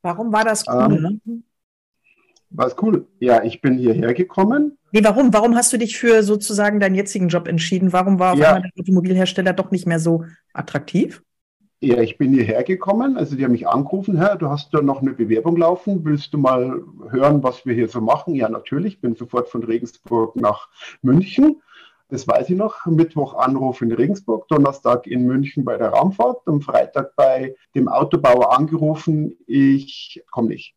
Warum 0.00 0.32
war 0.32 0.44
das 0.44 0.64
cool? 0.66 1.20
Ähm, 1.26 1.44
war 2.50 2.72
cool. 2.82 3.06
Ja, 3.20 3.42
ich 3.42 3.60
bin 3.60 3.76
hierher 3.76 4.14
gekommen. 4.14 4.78
Nee, 4.92 5.04
warum? 5.04 5.34
Warum 5.34 5.54
hast 5.54 5.72
du 5.72 5.76
dich 5.76 5.98
für 5.98 6.22
sozusagen 6.22 6.80
deinen 6.80 6.94
jetzigen 6.94 7.28
Job 7.28 7.46
entschieden? 7.46 7.92
Warum 7.92 8.18
war 8.18 8.36
ja. 8.36 8.58
der 8.58 8.70
Automobilhersteller 8.78 9.52
doch 9.52 9.70
nicht 9.70 9.86
mehr 9.86 9.98
so 9.98 10.24
attraktiv? 10.54 11.22
Ja, 11.80 12.00
ich 12.00 12.18
bin 12.18 12.32
hierher 12.32 12.64
gekommen. 12.64 13.16
Also 13.16 13.36
die 13.36 13.44
haben 13.44 13.52
mich 13.52 13.68
angerufen, 13.68 14.16
Herr, 14.16 14.36
du 14.36 14.48
hast 14.48 14.74
da 14.74 14.82
noch 14.82 15.00
eine 15.00 15.12
Bewerbung 15.12 15.56
laufen. 15.56 16.04
Willst 16.04 16.34
du 16.34 16.38
mal 16.38 16.82
hören, 17.10 17.42
was 17.42 17.64
wir 17.64 17.74
hier 17.74 17.88
so 17.88 18.00
machen? 18.00 18.34
Ja, 18.34 18.48
natürlich. 18.48 19.00
Bin 19.00 19.14
sofort 19.14 19.48
von 19.48 19.62
Regensburg 19.62 20.34
nach 20.34 20.68
München. 21.02 21.62
Das 22.08 22.26
weiß 22.26 22.50
ich 22.50 22.56
noch. 22.56 22.84
Mittwoch 22.86 23.34
Anruf 23.34 23.82
in 23.82 23.92
Regensburg, 23.92 24.48
Donnerstag 24.48 25.06
in 25.06 25.24
München 25.26 25.64
bei 25.64 25.76
der 25.76 25.90
Raumfahrt, 25.90 26.40
am 26.46 26.62
Freitag 26.62 27.14
bei 27.16 27.54
dem 27.74 27.88
Autobauer 27.88 28.56
angerufen, 28.56 29.36
ich 29.46 30.24
komme 30.30 30.48
nicht. 30.48 30.74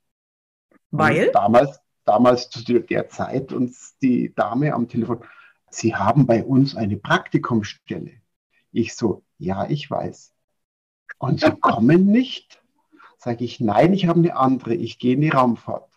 Weil? 0.92 1.28
Und 1.28 1.36
damals, 1.36 1.80
damals 2.04 2.50
zu 2.50 2.64
der 2.64 3.08
Zeit 3.08 3.54
uns 3.54 3.98
die 4.00 4.34
Dame 4.36 4.74
am 4.74 4.90
Telefon, 4.90 5.24
Sie 5.70 5.96
haben 5.96 6.26
bei 6.26 6.44
uns 6.44 6.76
eine 6.76 6.98
Praktikumsstelle. 6.98 8.12
Ich 8.74 8.94
so, 8.94 9.24
ja, 9.38 9.70
ich 9.70 9.90
weiß. 9.90 10.34
Und 11.18 11.42
Sie 11.42 11.52
kommen 11.52 12.08
nicht? 12.08 12.62
Sage 13.18 13.46
ich, 13.46 13.60
nein, 13.60 13.94
ich 13.94 14.08
habe 14.08 14.20
eine 14.20 14.36
andere. 14.36 14.74
Ich 14.74 14.98
gehe 14.98 15.14
in 15.14 15.22
die 15.22 15.30
Raumfahrt. 15.30 15.90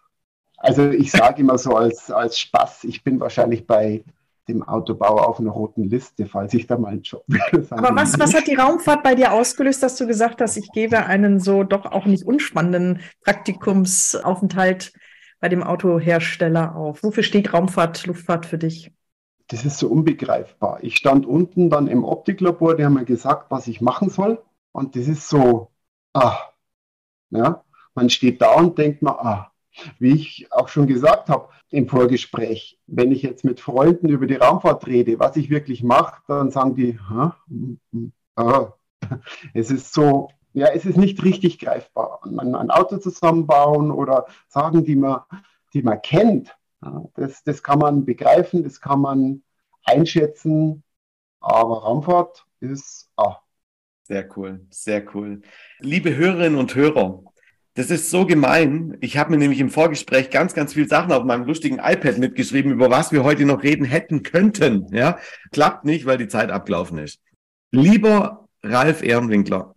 Also 0.58 0.88
ich 0.88 1.10
sage 1.10 1.40
immer 1.40 1.58
so 1.58 1.76
als, 1.76 2.10
als 2.10 2.38
Spaß, 2.38 2.84
ich 2.84 3.04
bin 3.04 3.20
wahrscheinlich 3.20 3.66
bei 3.66 4.02
dem 4.48 4.62
Autobauer 4.62 5.28
auf 5.28 5.40
einer 5.40 5.50
roten 5.50 5.84
Liste, 5.84 6.26
falls 6.26 6.52
ich 6.54 6.66
da 6.66 6.78
mal 6.78 6.88
einen 6.88 7.02
Job 7.02 7.24
will. 7.26 7.66
Aber 7.70 7.94
was, 7.96 8.18
was 8.18 8.34
hat 8.34 8.46
die 8.46 8.54
Raumfahrt 8.54 9.02
bei 9.02 9.14
dir 9.14 9.32
ausgelöst, 9.32 9.82
dass 9.82 9.96
du 9.96 10.06
gesagt 10.06 10.40
hast, 10.40 10.56
ich 10.56 10.70
gebe 10.72 11.06
einen 11.06 11.40
so 11.40 11.64
doch 11.64 11.86
auch 11.86 12.06
nicht 12.06 12.24
unspannenden 12.24 13.00
Praktikumsaufenthalt 13.22 14.92
bei 15.40 15.48
dem 15.48 15.62
Autohersteller 15.62 16.76
auf? 16.76 17.02
Wofür 17.02 17.22
steht 17.22 17.52
Raumfahrt, 17.52 18.06
Luftfahrt 18.06 18.46
für 18.46 18.58
dich? 18.58 18.92
Das 19.48 19.64
ist 19.64 19.78
so 19.78 19.88
unbegreifbar. 19.88 20.78
Ich 20.82 20.96
stand 20.96 21.26
unten 21.26 21.68
dann 21.68 21.86
im 21.86 22.04
Optiklabor, 22.04 22.76
die 22.76 22.84
haben 22.84 22.94
mir 22.94 23.04
gesagt, 23.04 23.50
was 23.50 23.66
ich 23.66 23.80
machen 23.80 24.08
soll. 24.08 24.42
Und 24.74 24.96
das 24.96 25.06
ist 25.06 25.28
so, 25.28 25.70
ah, 26.14 26.36
ja, 27.30 27.64
man 27.94 28.10
steht 28.10 28.42
da 28.42 28.54
und 28.54 28.76
denkt 28.76 29.02
mal, 29.02 29.12
ah, 29.12 29.52
wie 30.00 30.14
ich 30.14 30.48
auch 30.50 30.68
schon 30.68 30.88
gesagt 30.88 31.28
habe 31.28 31.48
im 31.70 31.88
Vorgespräch, 31.88 32.80
wenn 32.86 33.12
ich 33.12 33.22
jetzt 33.22 33.44
mit 33.44 33.60
Freunden 33.60 34.08
über 34.08 34.26
die 34.26 34.34
Raumfahrt 34.34 34.86
rede, 34.88 35.20
was 35.20 35.36
ich 35.36 35.48
wirklich 35.48 35.84
mache, 35.84 36.22
dann 36.26 36.50
sagen 36.50 36.74
die, 36.74 36.98
ah, 37.08 38.72
es 39.54 39.70
ist 39.70 39.94
so, 39.94 40.30
ja, 40.54 40.68
es 40.68 40.84
ist 40.86 40.96
nicht 40.96 41.22
richtig 41.22 41.60
greifbar. 41.60 42.20
Ein 42.24 42.70
Auto 42.70 42.96
zusammenbauen 42.98 43.92
oder 43.92 44.26
Sagen, 44.48 44.84
die 44.84 44.96
man, 44.96 45.20
die 45.72 45.82
man 45.82 46.02
kennt, 46.02 46.56
das, 47.14 47.44
das 47.44 47.62
kann 47.62 47.78
man 47.78 48.04
begreifen, 48.04 48.64
das 48.64 48.80
kann 48.80 49.00
man 49.00 49.44
einschätzen, 49.84 50.82
aber 51.40 51.82
Raumfahrt 51.84 52.44
ist, 52.60 53.08
ah. 53.16 53.43
Sehr 54.06 54.28
cool, 54.36 54.60
sehr 54.68 55.02
cool. 55.14 55.40
Liebe 55.80 56.14
Hörerinnen 56.14 56.58
und 56.58 56.74
Hörer, 56.74 57.22
das 57.72 57.90
ist 57.90 58.10
so 58.10 58.26
gemein. 58.26 58.98
Ich 59.00 59.16
habe 59.16 59.30
mir 59.30 59.38
nämlich 59.38 59.60
im 59.60 59.70
Vorgespräch 59.70 60.28
ganz, 60.28 60.52
ganz 60.52 60.74
viele 60.74 60.88
Sachen 60.88 61.10
auf 61.10 61.24
meinem 61.24 61.44
lustigen 61.44 61.78
iPad 61.78 62.18
mitgeschrieben, 62.18 62.70
über 62.70 62.90
was 62.90 63.12
wir 63.12 63.24
heute 63.24 63.46
noch 63.46 63.62
reden 63.62 63.86
hätten 63.86 64.22
könnten. 64.22 64.94
Ja, 64.94 65.18
klappt 65.52 65.86
nicht, 65.86 66.04
weil 66.04 66.18
die 66.18 66.28
Zeit 66.28 66.50
abgelaufen 66.50 66.98
ist. 66.98 67.18
Lieber 67.70 68.46
Ralf 68.62 69.02
Ehrenwinkler, 69.02 69.74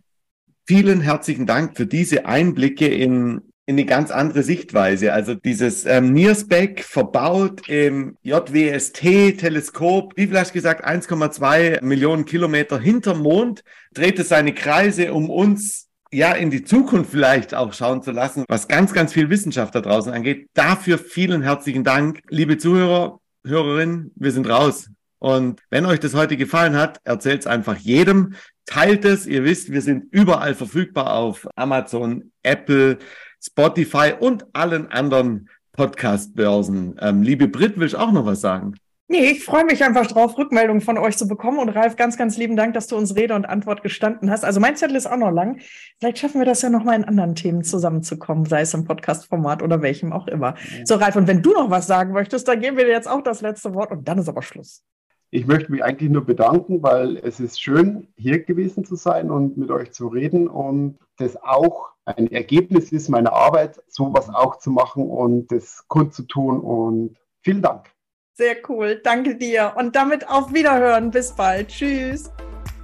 vielen 0.66 1.00
herzlichen 1.00 1.46
Dank 1.46 1.78
für 1.78 1.86
diese 1.86 2.26
Einblicke 2.26 2.86
in, 2.86 3.47
in 3.68 3.74
eine 3.74 3.84
ganz 3.84 4.10
andere 4.10 4.42
Sichtweise. 4.42 5.12
Also 5.12 5.34
dieses 5.34 5.84
ähm, 5.84 6.14
NIRSPEC 6.14 6.82
verbaut 6.82 7.68
im 7.68 8.16
JWST-Teleskop, 8.22 10.14
wie 10.16 10.26
vielleicht 10.26 10.54
gesagt, 10.54 10.86
1,2 10.86 11.84
Millionen 11.84 12.24
Kilometer 12.24 12.80
hinterm 12.80 13.20
Mond, 13.20 13.62
dreht 13.92 14.18
es 14.18 14.30
seine 14.30 14.54
Kreise 14.54 15.12
um 15.12 15.28
uns 15.28 15.88
ja 16.10 16.32
in 16.32 16.50
die 16.50 16.64
Zukunft 16.64 17.10
vielleicht 17.10 17.54
auch 17.54 17.74
schauen 17.74 18.02
zu 18.02 18.10
lassen, 18.10 18.46
was 18.48 18.68
ganz, 18.68 18.94
ganz 18.94 19.12
viel 19.12 19.28
Wissenschaft 19.28 19.74
da 19.74 19.82
draußen 19.82 20.14
angeht. 20.14 20.48
Dafür 20.54 20.96
vielen 20.96 21.42
herzlichen 21.42 21.84
Dank. 21.84 22.22
Liebe 22.30 22.56
Zuhörer, 22.56 23.20
Hörerinnen, 23.46 24.12
wir 24.16 24.32
sind 24.32 24.48
raus. 24.48 24.88
Und 25.18 25.60
wenn 25.68 25.84
euch 25.84 26.00
das 26.00 26.14
heute 26.14 26.38
gefallen 26.38 26.74
hat, 26.74 27.00
erzählt 27.04 27.40
es 27.42 27.46
einfach 27.46 27.76
jedem. 27.76 28.32
Teilt 28.64 29.04
es. 29.04 29.26
Ihr 29.26 29.44
wisst, 29.44 29.70
wir 29.72 29.82
sind 29.82 30.06
überall 30.10 30.54
verfügbar 30.54 31.12
auf 31.12 31.46
Amazon, 31.54 32.32
Apple, 32.42 32.96
Spotify 33.40 34.12
und 34.18 34.46
allen 34.52 34.90
anderen 34.90 35.48
Podcast-Börsen. 35.72 36.96
Ähm, 37.00 37.22
liebe 37.22 37.48
Brit, 37.48 37.74
willst 37.76 37.94
du 37.94 37.98
auch 37.98 38.12
noch 38.12 38.26
was 38.26 38.40
sagen? 38.40 38.74
Nee, 39.10 39.30
ich 39.30 39.42
freue 39.42 39.64
mich 39.64 39.82
einfach 39.82 40.06
drauf, 40.06 40.36
Rückmeldungen 40.36 40.82
von 40.82 40.98
euch 40.98 41.16
zu 41.16 41.26
bekommen. 41.26 41.58
Und 41.58 41.70
Ralf, 41.70 41.96
ganz, 41.96 42.18
ganz 42.18 42.36
lieben 42.36 42.56
Dank, 42.56 42.74
dass 42.74 42.88
du 42.88 42.96
uns 42.96 43.16
Rede 43.16 43.34
und 43.34 43.46
Antwort 43.48 43.82
gestanden 43.82 44.30
hast. 44.30 44.44
Also 44.44 44.60
mein 44.60 44.76
Zettel 44.76 44.96
ist 44.96 45.06
auch 45.06 45.16
noch 45.16 45.30
lang. 45.30 45.60
Vielleicht 45.98 46.18
schaffen 46.18 46.40
wir 46.40 46.44
das 46.44 46.60
ja 46.60 46.68
noch 46.68 46.84
mal 46.84 46.94
in 46.94 47.04
anderen 47.04 47.34
Themen 47.34 47.64
zusammenzukommen, 47.64 48.44
sei 48.44 48.60
es 48.60 48.74
im 48.74 48.84
Podcast-Format 48.84 49.62
oder 49.62 49.80
welchem 49.80 50.12
auch 50.12 50.26
immer. 50.26 50.56
So, 50.84 50.96
Ralf, 50.96 51.16
und 51.16 51.26
wenn 51.26 51.40
du 51.40 51.52
noch 51.52 51.70
was 51.70 51.86
sagen 51.86 52.12
möchtest, 52.12 52.48
dann 52.48 52.60
geben 52.60 52.76
wir 52.76 52.84
dir 52.84 52.92
jetzt 52.92 53.08
auch 53.08 53.22
das 53.22 53.40
letzte 53.40 53.72
Wort 53.72 53.92
und 53.92 54.06
dann 54.06 54.18
ist 54.18 54.28
aber 54.28 54.42
Schluss. 54.42 54.84
Ich 55.30 55.46
möchte 55.46 55.70
mich 55.70 55.84
eigentlich 55.84 56.10
nur 56.10 56.24
bedanken, 56.24 56.82
weil 56.82 57.18
es 57.18 57.38
ist 57.38 57.60
schön, 57.60 58.08
hier 58.16 58.42
gewesen 58.42 58.84
zu 58.84 58.96
sein 58.96 59.30
und 59.30 59.58
mit 59.58 59.70
euch 59.70 59.92
zu 59.92 60.08
reden 60.08 60.48
und 60.48 60.98
das 61.18 61.36
auch 61.42 61.90
ein 62.16 62.30
Ergebnis 62.32 62.92
ist 62.92 63.08
meiner 63.08 63.32
Arbeit, 63.34 63.82
sowas 63.88 64.30
auch 64.30 64.58
zu 64.58 64.70
machen 64.70 65.10
und 65.10 65.52
das 65.52 65.84
kundzutun. 65.88 66.60
Und 66.60 67.16
vielen 67.42 67.60
Dank. 67.60 67.90
Sehr 68.34 68.56
cool. 68.68 69.00
Danke 69.04 69.36
dir. 69.36 69.74
Und 69.76 69.94
damit 69.94 70.28
auf 70.28 70.54
Wiederhören. 70.54 71.10
Bis 71.10 71.32
bald. 71.32 71.68
Tschüss. 71.68 72.30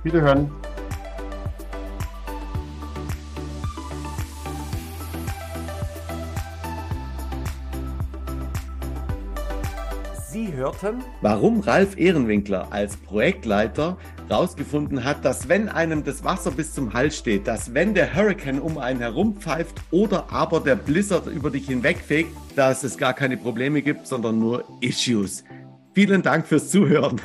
Wiederhören. 0.02 0.50
Sie 10.34 10.52
hörten, 10.52 11.04
warum 11.20 11.60
Ralf 11.60 11.96
Ehrenwinkler 11.96 12.66
als 12.72 12.96
Projektleiter 12.96 13.96
herausgefunden 14.26 15.04
hat, 15.04 15.24
dass 15.24 15.48
wenn 15.48 15.68
einem 15.68 16.02
das 16.02 16.24
Wasser 16.24 16.50
bis 16.50 16.74
zum 16.74 16.92
Hals 16.92 17.16
steht, 17.16 17.46
dass 17.46 17.72
wenn 17.72 17.94
der 17.94 18.12
Hurricane 18.16 18.60
um 18.60 18.78
einen 18.78 18.98
herum 18.98 19.36
pfeift 19.36 19.80
oder 19.92 20.32
aber 20.32 20.58
der 20.58 20.74
Blizzard 20.74 21.28
über 21.28 21.50
dich 21.50 21.68
hinwegfegt, 21.68 22.30
dass 22.56 22.82
es 22.82 22.98
gar 22.98 23.14
keine 23.14 23.36
Probleme 23.36 23.80
gibt, 23.80 24.08
sondern 24.08 24.40
nur 24.40 24.64
Issues. 24.80 25.44
Vielen 25.92 26.22
Dank 26.22 26.48
fürs 26.48 26.68
Zuhören. 26.68 27.20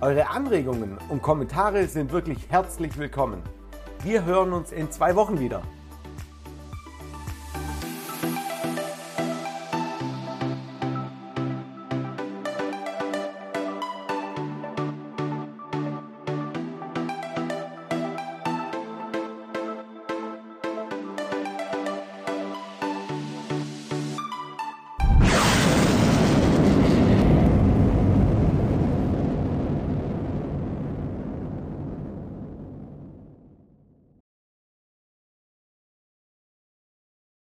Eure 0.00 0.30
Anregungen 0.30 0.96
und 1.10 1.20
Kommentare 1.20 1.86
sind 1.86 2.12
wirklich 2.12 2.38
herzlich 2.48 2.96
willkommen. 2.96 3.42
Wir 4.02 4.24
hören 4.24 4.54
uns 4.54 4.72
in 4.72 4.90
zwei 4.90 5.14
Wochen 5.16 5.38
wieder. 5.38 5.60